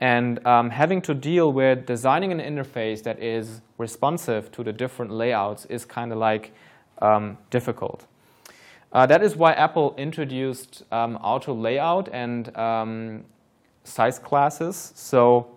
And 0.00 0.44
um, 0.44 0.70
having 0.70 1.00
to 1.02 1.14
deal 1.14 1.52
with 1.52 1.86
designing 1.86 2.32
an 2.32 2.40
interface 2.40 3.02
that 3.04 3.22
is 3.22 3.60
responsive 3.78 4.50
to 4.52 4.64
the 4.64 4.72
different 4.72 5.12
layouts 5.12 5.66
is 5.66 5.84
kind 5.84 6.10
of 6.10 6.18
like 6.18 6.52
um, 7.00 7.38
difficult. 7.50 8.06
Uh, 8.92 9.06
that 9.06 9.22
is 9.22 9.36
why 9.36 9.52
Apple 9.52 9.94
introduced 9.96 10.82
um, 10.90 11.16
auto 11.18 11.54
layout 11.54 12.08
and 12.12 12.54
um, 12.56 13.24
size 13.84 14.18
classes. 14.18 14.92
So 14.96 15.56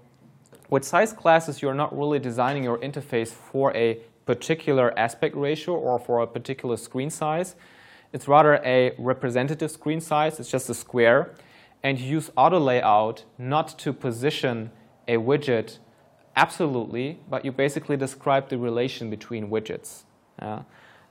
with 0.69 0.83
size 0.83 1.11
classes, 1.11 1.61
you're 1.61 1.73
not 1.73 1.97
really 1.97 2.19
designing 2.19 2.63
your 2.63 2.77
interface 2.77 3.29
for 3.29 3.75
a 3.75 3.99
particular 4.25 4.97
aspect 4.97 5.35
ratio 5.35 5.75
or 5.75 5.99
for 5.99 6.21
a 6.21 6.27
particular 6.27 6.77
screen 6.77 7.09
size. 7.09 7.55
It's 8.13 8.27
rather 8.27 8.55
a 8.63 8.93
representative 8.97 9.71
screen 9.71 10.01
size. 10.01 10.39
It's 10.39 10.49
just 10.49 10.69
a 10.69 10.73
square. 10.73 11.33
And 11.83 11.99
you 11.99 12.09
use 12.09 12.31
auto 12.35 12.59
layout 12.59 13.25
not 13.37 13.77
to 13.79 13.93
position 13.93 14.71
a 15.07 15.17
widget 15.17 15.77
absolutely, 16.35 17.19
but 17.29 17.45
you 17.45 17.51
basically 17.51 17.97
describe 17.97 18.49
the 18.49 18.57
relation 18.57 19.09
between 19.09 19.49
widgets. 19.49 20.03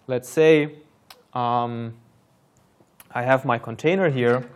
Let's 0.06 0.28
say 0.28 0.76
um, 1.33 1.94
I 3.11 3.23
have 3.23 3.44
my 3.44 3.59
container 3.59 4.11
here, 4.11 4.49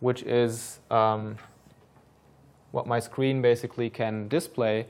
which 0.00 0.22
is 0.22 0.80
um, 0.90 1.36
what 2.72 2.86
my 2.86 2.98
screen 2.98 3.42
basically 3.42 3.90
can 3.90 4.28
display. 4.28 4.86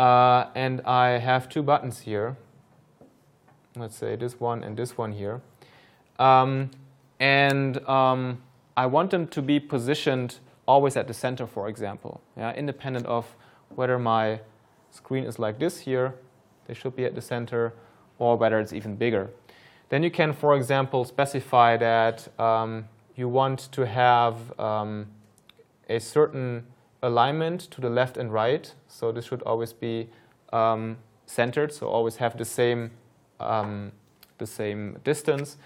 Uh, 0.00 0.48
and 0.54 0.80
I 0.86 1.18
have 1.18 1.50
two 1.50 1.62
buttons 1.62 2.00
here. 2.00 2.34
Let's 3.76 3.94
say 3.94 4.16
this 4.16 4.40
one 4.40 4.64
and 4.64 4.74
this 4.74 4.96
one 4.96 5.12
here. 5.12 5.42
Um, 6.18 6.70
and 7.18 7.86
um, 7.86 8.40
I 8.78 8.86
want 8.86 9.10
them 9.10 9.26
to 9.26 9.42
be 9.42 9.60
positioned 9.60 10.38
always 10.66 10.96
at 10.96 11.06
the 11.06 11.12
center, 11.12 11.46
for 11.46 11.68
example, 11.68 12.22
yeah, 12.34 12.54
independent 12.54 13.04
of 13.04 13.26
whether 13.74 13.98
my 13.98 14.40
screen 14.90 15.24
is 15.24 15.38
like 15.38 15.58
this 15.58 15.80
here, 15.80 16.14
they 16.66 16.72
should 16.72 16.96
be 16.96 17.04
at 17.04 17.14
the 17.14 17.20
center, 17.20 17.74
or 18.18 18.38
whether 18.38 18.58
it's 18.58 18.72
even 18.72 18.96
bigger. 18.96 19.28
Then 19.90 20.02
you 20.02 20.10
can, 20.10 20.32
for 20.32 20.56
example, 20.56 21.04
specify 21.04 21.76
that 21.76 22.40
um, 22.40 22.88
you 23.16 23.28
want 23.28 23.70
to 23.72 23.84
have 23.84 24.58
um, 24.58 25.08
a 25.90 26.00
certain 26.00 26.64
alignment 27.02 27.60
to 27.70 27.80
the 27.80 27.90
left 27.90 28.16
and 28.16 28.32
right. 28.32 28.72
So 28.88 29.12
this 29.12 29.26
should 29.26 29.42
always 29.42 29.72
be 29.72 30.08
um, 30.52 30.96
centered, 31.26 31.72
so 31.72 31.88
always 31.88 32.16
have 32.16 32.36
the 32.36 32.44
same, 32.44 32.90
um, 33.38 33.92
the 34.38 34.46
same 34.46 34.98
distance. 35.04 35.56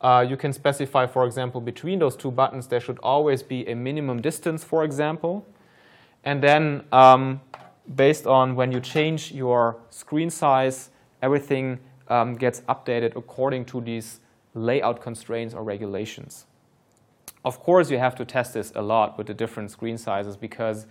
Uh, 0.00 0.26
you 0.28 0.36
can 0.36 0.52
specify, 0.52 1.06
for 1.06 1.24
example, 1.24 1.60
between 1.60 2.00
those 2.00 2.16
two 2.16 2.30
buttons, 2.30 2.66
there 2.66 2.80
should 2.80 2.98
always 2.98 3.42
be 3.42 3.66
a 3.68 3.74
minimum 3.74 4.20
distance, 4.20 4.64
for 4.64 4.82
example. 4.82 5.46
And 6.24 6.42
then 6.42 6.84
um, 6.90 7.40
based 7.94 8.26
on 8.26 8.56
when 8.56 8.72
you 8.72 8.80
change 8.80 9.32
your 9.32 9.76
screen 9.90 10.28
size, 10.30 10.90
everything 11.20 11.78
um, 12.08 12.34
gets 12.34 12.62
updated 12.62 13.14
according 13.16 13.64
to 13.66 13.80
these 13.80 14.20
layout 14.54 15.00
constraints 15.00 15.54
or 15.54 15.62
regulations. 15.62 16.46
Of 17.44 17.60
course, 17.60 17.90
you 17.90 17.98
have 17.98 18.14
to 18.16 18.24
test 18.24 18.54
this 18.54 18.72
a 18.74 18.82
lot 18.82 19.18
with 19.18 19.26
the 19.26 19.34
different 19.34 19.70
screen 19.70 19.98
sizes 19.98 20.36
because 20.36 20.86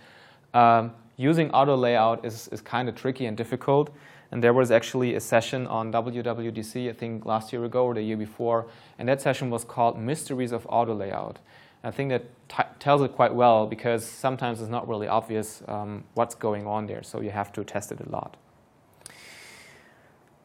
um, 0.52 0.92
using 1.16 1.50
auto 1.52 1.76
layout 1.76 2.24
is, 2.24 2.48
is 2.48 2.60
kind 2.60 2.88
of 2.88 2.94
tricky 2.94 3.26
and 3.26 3.36
difficult. 3.36 3.90
And 4.30 4.42
there 4.42 4.52
was 4.52 4.70
actually 4.70 5.14
a 5.14 5.20
session 5.20 5.66
on 5.66 5.92
WWDC, 5.92 6.88
I 6.88 6.92
think 6.92 7.26
last 7.26 7.52
year 7.52 7.64
ago 7.64 7.84
or 7.84 7.94
the 7.94 8.02
year 8.02 8.16
before, 8.16 8.66
and 8.98 9.08
that 9.08 9.20
session 9.20 9.50
was 9.50 9.62
called 9.62 9.98
Mysteries 9.98 10.52
of 10.52 10.66
Auto 10.70 10.94
Layout. 10.94 11.38
I 11.84 11.90
think 11.90 12.10
that 12.10 12.78
tells 12.80 13.02
it 13.02 13.12
quite 13.12 13.34
well 13.34 13.66
because 13.66 14.06
sometimes 14.06 14.60
it's 14.60 14.70
not 14.70 14.88
really 14.88 15.08
obvious 15.08 15.62
um, 15.66 16.04
what's 16.14 16.34
going 16.34 16.66
on 16.66 16.86
there, 16.86 17.02
so 17.02 17.20
you 17.20 17.30
have 17.30 17.52
to 17.52 17.64
test 17.64 17.92
it 17.92 18.00
a 18.00 18.08
lot. 18.08 18.36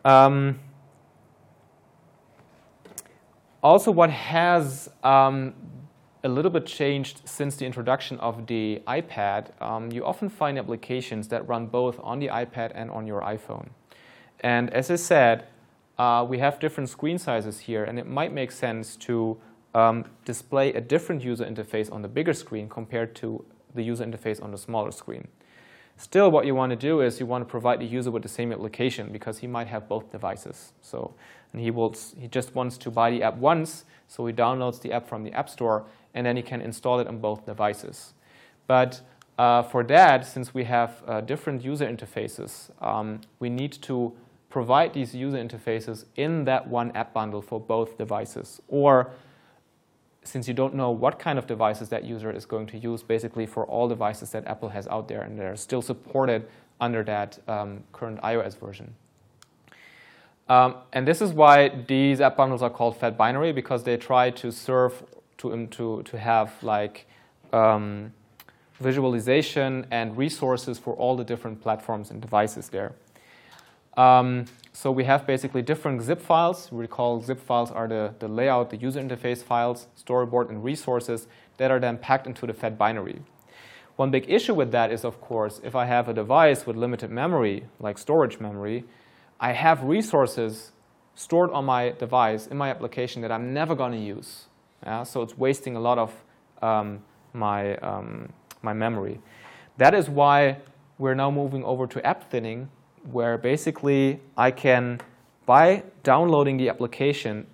Um, 0.04 0.60
also, 3.62 3.92
what 3.92 4.10
has 4.10 4.90
um, 5.04 5.54
a 6.24 6.30
little 6.30 6.52
bit 6.52 6.66
changed 6.66 7.22
since 7.26 7.56
the 7.56 7.66
introduction 7.66 8.20
of 8.20 8.48
the 8.48 8.82
iPad, 8.88 9.50
um, 9.62 9.92
you 9.92 10.06
often 10.06 10.30
find 10.30 10.58
applications 10.58 11.28
that 11.28 11.48
run 11.48 11.68
both 11.68 12.00
on 12.02 12.20
the 12.20 12.28
iPad 12.28 12.72
and 12.74 12.90
on 12.90 13.06
your 13.06 13.22
iPhone. 13.22 13.70
And 14.42 14.72
as 14.74 14.90
I 14.92 14.96
said, 14.96 15.46
uh, 15.98 16.26
we 16.28 16.40
have 16.40 16.60
different 16.60 16.90
screen 16.90 17.18
sizes 17.18 17.60
here, 17.62 17.84
and 17.84 17.98
it 17.98 18.08
might 18.08 18.34
make 18.34 18.52
sense 18.52 18.96
to 18.98 19.38
um, 19.74 20.06
display 20.26 20.74
a 20.74 20.82
different 20.82 21.24
user 21.24 21.46
interface 21.46 21.92
on 21.92 22.02
the 22.02 22.08
bigger 22.08 22.34
screen 22.34 22.70
compared 22.70 23.16
to 23.16 23.44
the 23.74 23.84
user 23.84 24.06
interface 24.06 24.42
on 24.42 24.52
the 24.52 24.58
smaller 24.58 24.92
screen. 24.92 25.28
Still, 25.98 26.30
what 26.30 26.46
you 26.46 26.54
want 26.54 26.70
to 26.70 26.76
do 26.76 27.02
is 27.02 27.20
you 27.20 27.26
want 27.26 27.42
to 27.44 27.50
provide 27.50 27.80
the 27.80 27.86
user 27.86 28.12
with 28.12 28.22
the 28.22 28.30
same 28.30 28.52
application 28.52 29.10
because 29.12 29.40
he 29.40 29.48
might 29.48 29.68
have 29.68 29.90
both 29.90 30.12
devices. 30.12 30.72
So, 30.82 31.16
and 31.52 31.62
he 31.62 31.72
will 31.72 31.96
he 32.20 32.28
just 32.28 32.54
wants 32.54 32.78
to 32.78 32.92
buy 32.92 33.10
the 33.10 33.24
app 33.24 33.38
once, 33.38 33.84
so 34.08 34.26
he 34.28 34.34
downloads 34.34 34.80
the 34.80 34.94
app 34.94 35.08
from 35.08 35.24
the 35.24 35.34
App 35.34 35.50
Store, 35.50 35.86
and 36.14 36.26
then 36.26 36.38
he 36.38 36.44
can 36.44 36.62
install 36.62 37.00
it 37.00 37.08
on 37.08 37.18
both 37.18 37.46
devices. 37.48 38.14
But 38.68 39.02
uh, 39.40 39.64
for 39.64 39.84
that, 39.86 40.26
since 40.26 40.54
we 40.54 40.66
have 40.66 41.02
uh, 41.08 41.22
different 41.22 41.64
user 41.64 41.86
interfaces, 41.88 42.70
um, 42.84 43.22
we 43.40 43.50
need 43.50 43.72
to 43.84 44.14
provide 44.50 44.94
these 44.94 45.16
user 45.16 45.38
interfaces 45.38 46.06
in 46.16 46.46
that 46.46 46.68
one 46.68 46.92
app 46.92 47.14
bundle 47.14 47.42
for 47.42 47.60
both 47.60 47.98
devices. 47.98 48.62
Or 48.68 49.12
since 50.28 50.48
you 50.48 50.54
don't 50.54 50.76
know 50.76 50.92
what 50.92 51.20
kind 51.20 51.40
of 51.40 51.48
devices 51.48 51.90
that 51.90 52.04
user 52.04 52.32
is 52.32 52.46
going 52.46 52.68
to 52.68 52.78
use, 52.78 53.04
basically 53.04 53.46
for 53.46 53.66
all 53.66 53.88
devices 53.88 54.32
that 54.32 54.46
Apple 54.46 54.70
has 54.70 54.88
out 54.88 55.08
there, 55.08 55.22
and 55.22 55.40
they're 55.40 55.56
still 55.56 55.82
supported 55.82 56.48
under 56.80 57.04
that 57.04 57.40
um, 57.48 57.84
current 57.92 58.22
iOS 58.22 58.58
version. 58.58 58.94
Um, 60.50 60.76
and 60.94 61.08
this 61.08 61.22
is 61.22 61.34
why 61.34 61.70
these 61.88 62.22
app 62.22 62.38
bundles 62.38 62.62
are 62.62 62.70
called 62.70 62.98
fat 62.98 63.18
binary 63.18 63.52
because 63.52 63.84
they 63.84 63.98
try 63.98 64.30
to 64.32 64.52
serve 64.52 65.04
to 65.40 65.54
um, 65.54 65.68
to 65.70 66.04
to 66.04 66.18
have 66.18 66.52
like 66.64 67.06
um, 67.52 68.14
visualization 68.80 69.88
and 69.92 70.16
resources 70.18 70.80
for 70.80 70.94
all 70.94 71.16
the 71.16 71.24
different 71.24 71.62
platforms 71.62 72.12
and 72.12 72.22
devices 72.22 72.70
there. 72.70 72.94
Um, 73.98 74.46
so 74.72 74.92
we 74.92 75.06
have 75.06 75.26
basically 75.26 75.64
different 75.64 76.02
XIB 76.02 76.22
files. 76.22 76.70
Recall 76.72 77.22
XIB 77.22 77.40
files 77.40 77.72
are 77.72 77.88
the, 77.88 78.14
the 78.20 78.28
layout, 78.28 78.70
the 78.70 78.78
user 78.78 79.02
interface 79.02 79.44
files, 79.44 79.88
storyboard, 80.00 80.50
and 80.50 80.64
resources 80.64 81.28
that 81.58 81.72
are 81.72 81.80
then 81.80 81.98
packed 81.98 82.28
into 82.28 82.46
the 82.46 82.54
fat 82.54 82.78
binary. 82.78 83.22
One 83.96 84.12
big 84.12 84.30
issue 84.30 84.54
with 84.54 84.72
that 84.72 84.92
is, 84.92 85.04
of 85.04 85.20
course, 85.20 85.60
if 85.64 85.76
I 85.76 85.86
have 85.86 86.08
a 86.08 86.14
device 86.14 86.68
with 86.68 86.76
limited 86.76 87.10
memory, 87.10 87.66
like 87.80 87.98
storage 87.98 88.40
memory, 88.40 88.86
I 89.40 89.54
have 89.54 89.82
resources 89.82 90.72
stored 91.16 91.50
on 91.50 91.66
my 91.66 91.90
device 91.90 92.46
in 92.46 92.58
my 92.58 92.70
application 92.70 93.24
that 93.24 93.32
I'm 93.32 93.56
never 93.56 93.74
going 93.74 93.94
to 93.94 93.98
use. 93.98 94.46
Yeah? 94.84 95.02
So 95.02 95.24
it's 95.24 95.36
wasting 95.36 95.76
a 95.76 95.80
lot 95.80 95.98
of 95.98 96.14
um, 96.62 97.02
my, 97.34 97.76
um, 97.78 98.32
my 98.62 98.74
memory. 98.74 99.20
That 99.78 99.96
is 99.96 100.08
why 100.08 100.60
we're 101.00 101.16
now 101.16 101.32
moving 101.32 101.64
over 101.64 101.88
to 101.88 102.06
app 102.06 102.30
thinning, 102.30 102.70
where 103.12 103.38
basically 103.38 104.20
I 104.38 104.52
can, 104.52 105.00
by 105.46 105.84
downloading 106.04 106.58
the 106.58 106.70
application, 106.70 107.48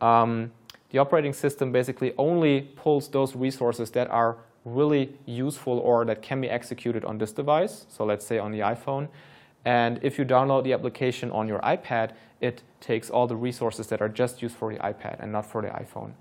um, 0.00 0.52
the 0.90 0.98
operating 0.98 1.32
system 1.32 1.72
basically 1.72 2.14
only 2.16 2.62
pulls 2.76 3.08
those 3.08 3.36
resources 3.36 3.90
that 3.90 4.10
are 4.10 4.36
really 4.64 5.14
useful 5.26 5.78
or 5.78 6.04
that 6.04 6.22
can 6.22 6.40
be 6.40 6.48
executed 6.48 7.04
on 7.04 7.18
this 7.18 7.32
device. 7.32 7.86
So 7.88 8.04
let's 8.04 8.26
say 8.26 8.38
on 8.38 8.52
the 8.52 8.60
iPhone. 8.60 9.08
And 9.64 9.98
if 10.02 10.18
you 10.18 10.24
download 10.24 10.64
the 10.64 10.72
application 10.72 11.30
on 11.30 11.48
your 11.48 11.58
iPad, 11.60 12.12
it 12.40 12.62
takes 12.80 13.10
all 13.10 13.26
the 13.26 13.36
resources 13.36 13.88
that 13.88 14.00
are 14.00 14.08
just 14.08 14.40
used 14.42 14.56
for 14.56 14.72
the 14.72 14.78
iPad 14.80 15.16
and 15.20 15.32
not 15.32 15.44
for 15.44 15.62
the 15.62 15.68
iPhone. 15.68 16.12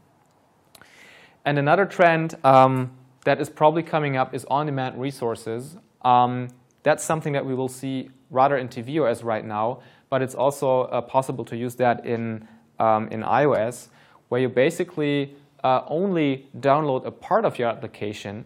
And 1.45 1.57
another 1.57 1.85
trend 1.85 2.35
um, 2.43 2.91
that 3.23 3.39
is 3.39 3.49
probably 3.49 3.83
coming 3.83 4.17
up 4.17 4.33
is 4.33 4.43
on-demand 4.45 4.99
resources. 4.99 5.77
Um, 6.01 6.49
that's 6.83 7.03
something 7.03 7.33
that 7.33 7.45
we 7.45 7.53
will 7.53 7.69
see 7.69 8.09
rather 8.29 8.57
in 8.57 8.67
tvOS 8.67 9.23
right 9.23 9.45
now, 9.45 9.81
but 10.09 10.21
it's 10.21 10.35
also 10.35 10.81
uh, 10.83 11.01
possible 11.01 11.45
to 11.45 11.55
use 11.55 11.75
that 11.75 12.05
in, 12.05 12.47
um, 12.79 13.07
in 13.09 13.21
iOS, 13.21 13.87
where 14.29 14.41
you 14.41 14.49
basically 14.49 15.35
uh, 15.63 15.81
only 15.87 16.47
download 16.59 17.05
a 17.05 17.11
part 17.11 17.45
of 17.45 17.57
your 17.57 17.69
application 17.69 18.45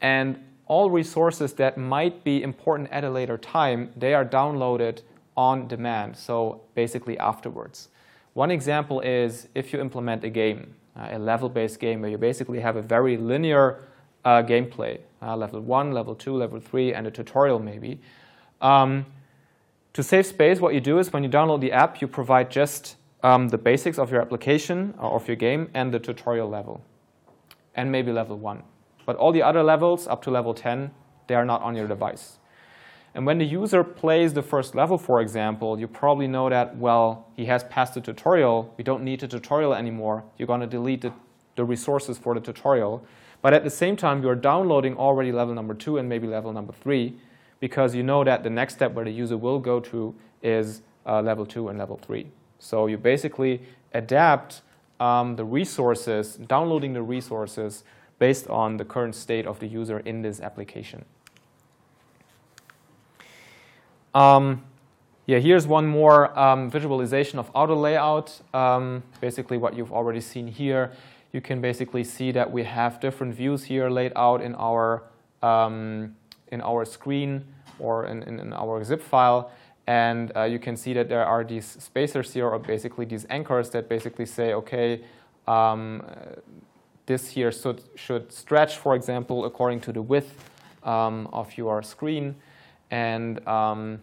and 0.00 0.38
all 0.66 0.90
resources 0.90 1.52
that 1.54 1.78
might 1.78 2.24
be 2.24 2.42
important 2.42 2.90
at 2.90 3.04
a 3.04 3.10
later 3.10 3.38
time, 3.38 3.90
they 3.96 4.14
are 4.14 4.24
downloaded 4.24 5.02
on 5.36 5.68
demand, 5.68 6.16
so 6.16 6.60
basically 6.74 7.18
afterwards. 7.18 7.88
One 8.34 8.50
example 8.50 9.00
is 9.00 9.48
if 9.54 9.72
you 9.72 9.80
implement 9.80 10.24
a 10.24 10.30
game, 10.30 10.74
uh, 10.96 11.08
a 11.12 11.18
level-based 11.18 11.78
game 11.78 12.00
where 12.00 12.10
you 12.10 12.18
basically 12.18 12.60
have 12.60 12.76
a 12.76 12.82
very 12.82 13.16
linear 13.16 13.84
uh, 14.24 14.42
gameplay, 14.42 15.00
uh, 15.20 15.36
level 15.36 15.60
1, 15.60 15.92
level 15.92 16.14
2, 16.14 16.34
level 16.34 16.60
3, 16.60 16.94
and 16.94 17.06
a 17.06 17.10
tutorial 17.10 17.58
maybe. 17.58 18.00
Um, 18.62 19.06
to 19.92 20.02
save 20.02 20.24
space, 20.24 20.60
what 20.60 20.72
you 20.72 20.80
do 20.80 20.98
is 20.98 21.12
when 21.12 21.22
you 21.22 21.28
download 21.28 21.60
the 21.60 21.72
app, 21.72 22.00
you 22.00 22.08
provide 22.08 22.50
just 22.50 22.96
um, 23.22 23.48
the 23.48 23.58
basics 23.58 23.98
of 23.98 24.10
your 24.10 24.22
application 24.22 24.94
or 24.98 25.16
of 25.16 25.28
your 25.28 25.36
game 25.36 25.68
and 25.74 25.92
the 25.92 25.98
tutorial 25.98 26.48
level, 26.48 26.82
and 27.74 27.92
maybe 27.92 28.10
level 28.10 28.38
1. 28.38 28.62
But 29.04 29.16
all 29.16 29.32
the 29.32 29.42
other 29.42 29.62
levels, 29.62 30.06
up 30.06 30.22
to 30.22 30.30
level 30.30 30.54
10, 30.54 30.92
they 31.26 31.34
are 31.34 31.44
not 31.44 31.60
on 31.60 31.74
your 31.74 31.86
device. 31.86 32.38
And 33.14 33.26
when 33.26 33.36
the 33.36 33.44
user 33.44 33.84
plays 33.84 34.32
the 34.32 34.42
first 34.42 34.74
level, 34.74 34.96
for 34.96 35.20
example, 35.20 35.78
you 35.78 35.86
probably 35.86 36.26
know 36.26 36.48
that, 36.48 36.76
well, 36.76 37.28
he 37.36 37.44
has 37.46 37.64
passed 37.64 37.94
the 37.94 38.00
tutorial. 38.00 38.72
We 38.78 38.84
don't 38.84 39.04
need 39.04 39.20
the 39.20 39.28
tutorial 39.28 39.74
anymore. 39.74 40.24
You're 40.38 40.46
going 40.46 40.60
to 40.60 40.66
delete 40.66 41.02
the, 41.02 41.12
the 41.56 41.64
resources 41.64 42.16
for 42.16 42.32
the 42.34 42.40
tutorial. 42.40 43.04
But 43.42 43.52
at 43.52 43.64
the 43.64 43.70
same 43.70 43.96
time, 43.96 44.22
you're 44.22 44.34
downloading 44.34 44.96
already 44.96 45.32
level 45.32 45.54
number 45.54 45.74
two 45.74 45.98
and 45.98 46.08
maybe 46.08 46.26
level 46.26 46.52
number 46.52 46.72
three 46.72 47.18
because 47.62 47.94
you 47.94 48.02
know 48.02 48.24
that 48.24 48.42
the 48.42 48.50
next 48.50 48.74
step 48.74 48.92
where 48.92 49.04
the 49.04 49.12
user 49.12 49.36
will 49.36 49.60
go 49.60 49.78
to 49.78 50.12
is 50.42 50.82
uh, 51.06 51.22
level 51.22 51.46
two 51.46 51.68
and 51.68 51.78
level 51.78 51.96
three. 51.96 52.26
So 52.58 52.88
you 52.88 52.98
basically 52.98 53.62
adapt 53.94 54.62
um, 54.98 55.36
the 55.36 55.44
resources, 55.44 56.34
downloading 56.48 56.92
the 56.92 57.02
resources 57.02 57.84
based 58.18 58.48
on 58.48 58.78
the 58.78 58.84
current 58.84 59.14
state 59.14 59.46
of 59.46 59.60
the 59.60 59.68
user 59.68 60.00
in 60.00 60.22
this 60.22 60.40
application. 60.40 61.04
Um, 64.12 64.64
yeah, 65.26 65.38
here's 65.38 65.64
one 65.64 65.86
more 65.86 66.36
um, 66.36 66.68
visualization 66.68 67.38
of 67.38 67.48
auto 67.54 67.76
layout. 67.76 68.40
Um, 68.52 69.04
basically 69.20 69.56
what 69.56 69.76
you've 69.76 69.92
already 69.92 70.20
seen 70.20 70.48
here. 70.48 70.90
You 71.32 71.40
can 71.40 71.60
basically 71.60 72.02
see 72.02 72.32
that 72.32 72.50
we 72.50 72.64
have 72.64 72.98
different 72.98 73.36
views 73.36 73.62
here 73.62 73.88
laid 73.88 74.12
out 74.16 74.42
in 74.42 74.56
our, 74.56 75.04
um, 75.44 76.16
in 76.52 76.60
our 76.60 76.84
screen 76.84 77.44
or 77.78 78.06
in, 78.06 78.22
in, 78.22 78.38
in, 78.38 78.52
our 78.52 78.80
XIB 78.80 79.00
file. 79.00 79.50
And 79.86 80.30
uh, 80.36 80.44
you 80.44 80.60
can 80.60 80.76
see 80.76 80.92
that 80.92 81.08
there 81.08 81.24
are 81.24 81.42
these 81.42 81.66
spacers 81.66 82.32
here, 82.32 82.48
or 82.48 82.58
basically 82.58 83.04
these 83.04 83.26
anchors 83.28 83.70
that 83.70 83.88
basically 83.88 84.26
say, 84.26 84.54
okay, 84.54 85.00
um, 85.48 86.04
this 87.06 87.28
here 87.30 87.50
should, 87.50 87.82
should 87.96 88.30
stretch, 88.30 88.76
for 88.76 88.94
example, 88.94 89.44
according 89.44 89.80
to 89.80 89.92
the 89.92 90.00
width 90.00 90.32
um, 90.84 91.28
of 91.32 91.56
your 91.56 91.82
screen. 91.82 92.36
And 92.90 93.44
um, 93.48 94.00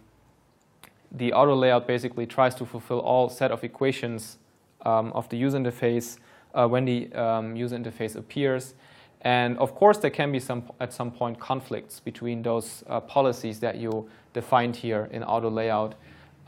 the 1.12 1.32
auto 1.32 1.54
layout 1.54 1.86
basically 1.86 2.26
tries 2.26 2.54
to 2.56 2.66
fulfill 2.66 3.00
all 3.00 3.30
set 3.30 3.50
of 3.50 3.64
equations 3.64 4.38
um, 4.84 5.12
of 5.12 5.28
the 5.30 5.36
user 5.36 5.58
interface 5.58 6.18
uh, 6.54 6.66
when 6.66 6.84
the 6.84 7.12
um, 7.14 7.56
user 7.56 7.78
interface 7.78 8.16
appears. 8.16 8.74
And 9.22 9.58
of 9.58 9.74
course, 9.74 9.98
there 9.98 10.10
can 10.10 10.32
be 10.32 10.40
some 10.40 10.62
at 10.80 10.92
some 10.92 11.10
point 11.10 11.38
conflicts 11.38 12.00
between 12.00 12.42
those 12.42 12.84
uh, 12.86 13.00
policies 13.00 13.60
that 13.60 13.76
you 13.76 14.08
defined 14.32 14.76
here 14.76 15.08
in 15.12 15.22
auto 15.22 15.50
layout. 15.50 15.94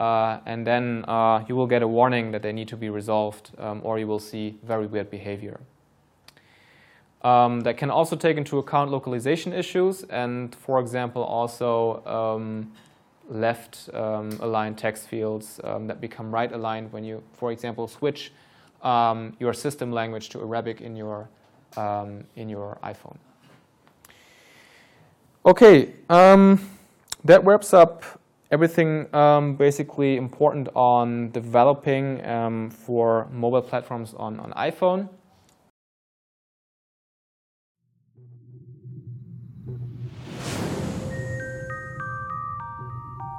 Uh, 0.00 0.40
and 0.46 0.66
then 0.66 1.04
uh, 1.06 1.44
you 1.48 1.54
will 1.54 1.66
get 1.66 1.82
a 1.82 1.86
warning 1.88 2.32
that 2.32 2.42
they 2.42 2.52
need 2.52 2.68
to 2.68 2.76
be 2.76 2.88
resolved, 2.88 3.50
um, 3.58 3.80
or 3.84 3.98
you 3.98 4.06
will 4.06 4.18
see 4.18 4.56
very 4.64 4.86
weird 4.86 5.10
behavior. 5.10 5.60
Um, 7.22 7.60
that 7.60 7.76
can 7.76 7.90
also 7.90 8.16
take 8.16 8.36
into 8.36 8.58
account 8.58 8.90
localization 8.90 9.52
issues, 9.52 10.02
and 10.04 10.52
for 10.54 10.80
example, 10.80 11.22
also 11.22 12.02
um, 12.04 12.72
left 13.28 13.90
um, 13.94 14.30
aligned 14.40 14.76
text 14.76 15.06
fields 15.06 15.60
um, 15.62 15.86
that 15.86 16.00
become 16.00 16.34
right 16.34 16.50
aligned 16.50 16.92
when 16.92 17.04
you, 17.04 17.22
for 17.34 17.52
example, 17.52 17.86
switch 17.86 18.32
um, 18.82 19.36
your 19.38 19.52
system 19.52 19.92
language 19.92 20.30
to 20.30 20.40
Arabic 20.40 20.80
in 20.80 20.96
your 20.96 21.28
um, 21.76 22.24
in 22.36 22.48
your 22.48 22.78
iPhone. 22.82 23.16
Okay, 25.44 25.94
um, 26.08 26.68
that 27.24 27.44
wraps 27.44 27.74
up 27.74 28.04
everything 28.52 29.12
um, 29.14 29.56
basically 29.56 30.16
important 30.16 30.68
on 30.74 31.30
developing 31.30 32.24
um, 32.26 32.70
for 32.70 33.26
mobile 33.32 33.62
platforms 33.62 34.14
on, 34.16 34.38
on 34.38 34.52
iPhone. 34.52 35.08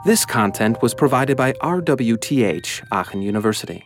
This 0.05 0.25
content 0.25 0.81
was 0.81 0.93
provided 0.93 1.37
by 1.37 1.53
RWTH 1.53 2.83
Aachen 2.91 3.21
University. 3.21 3.85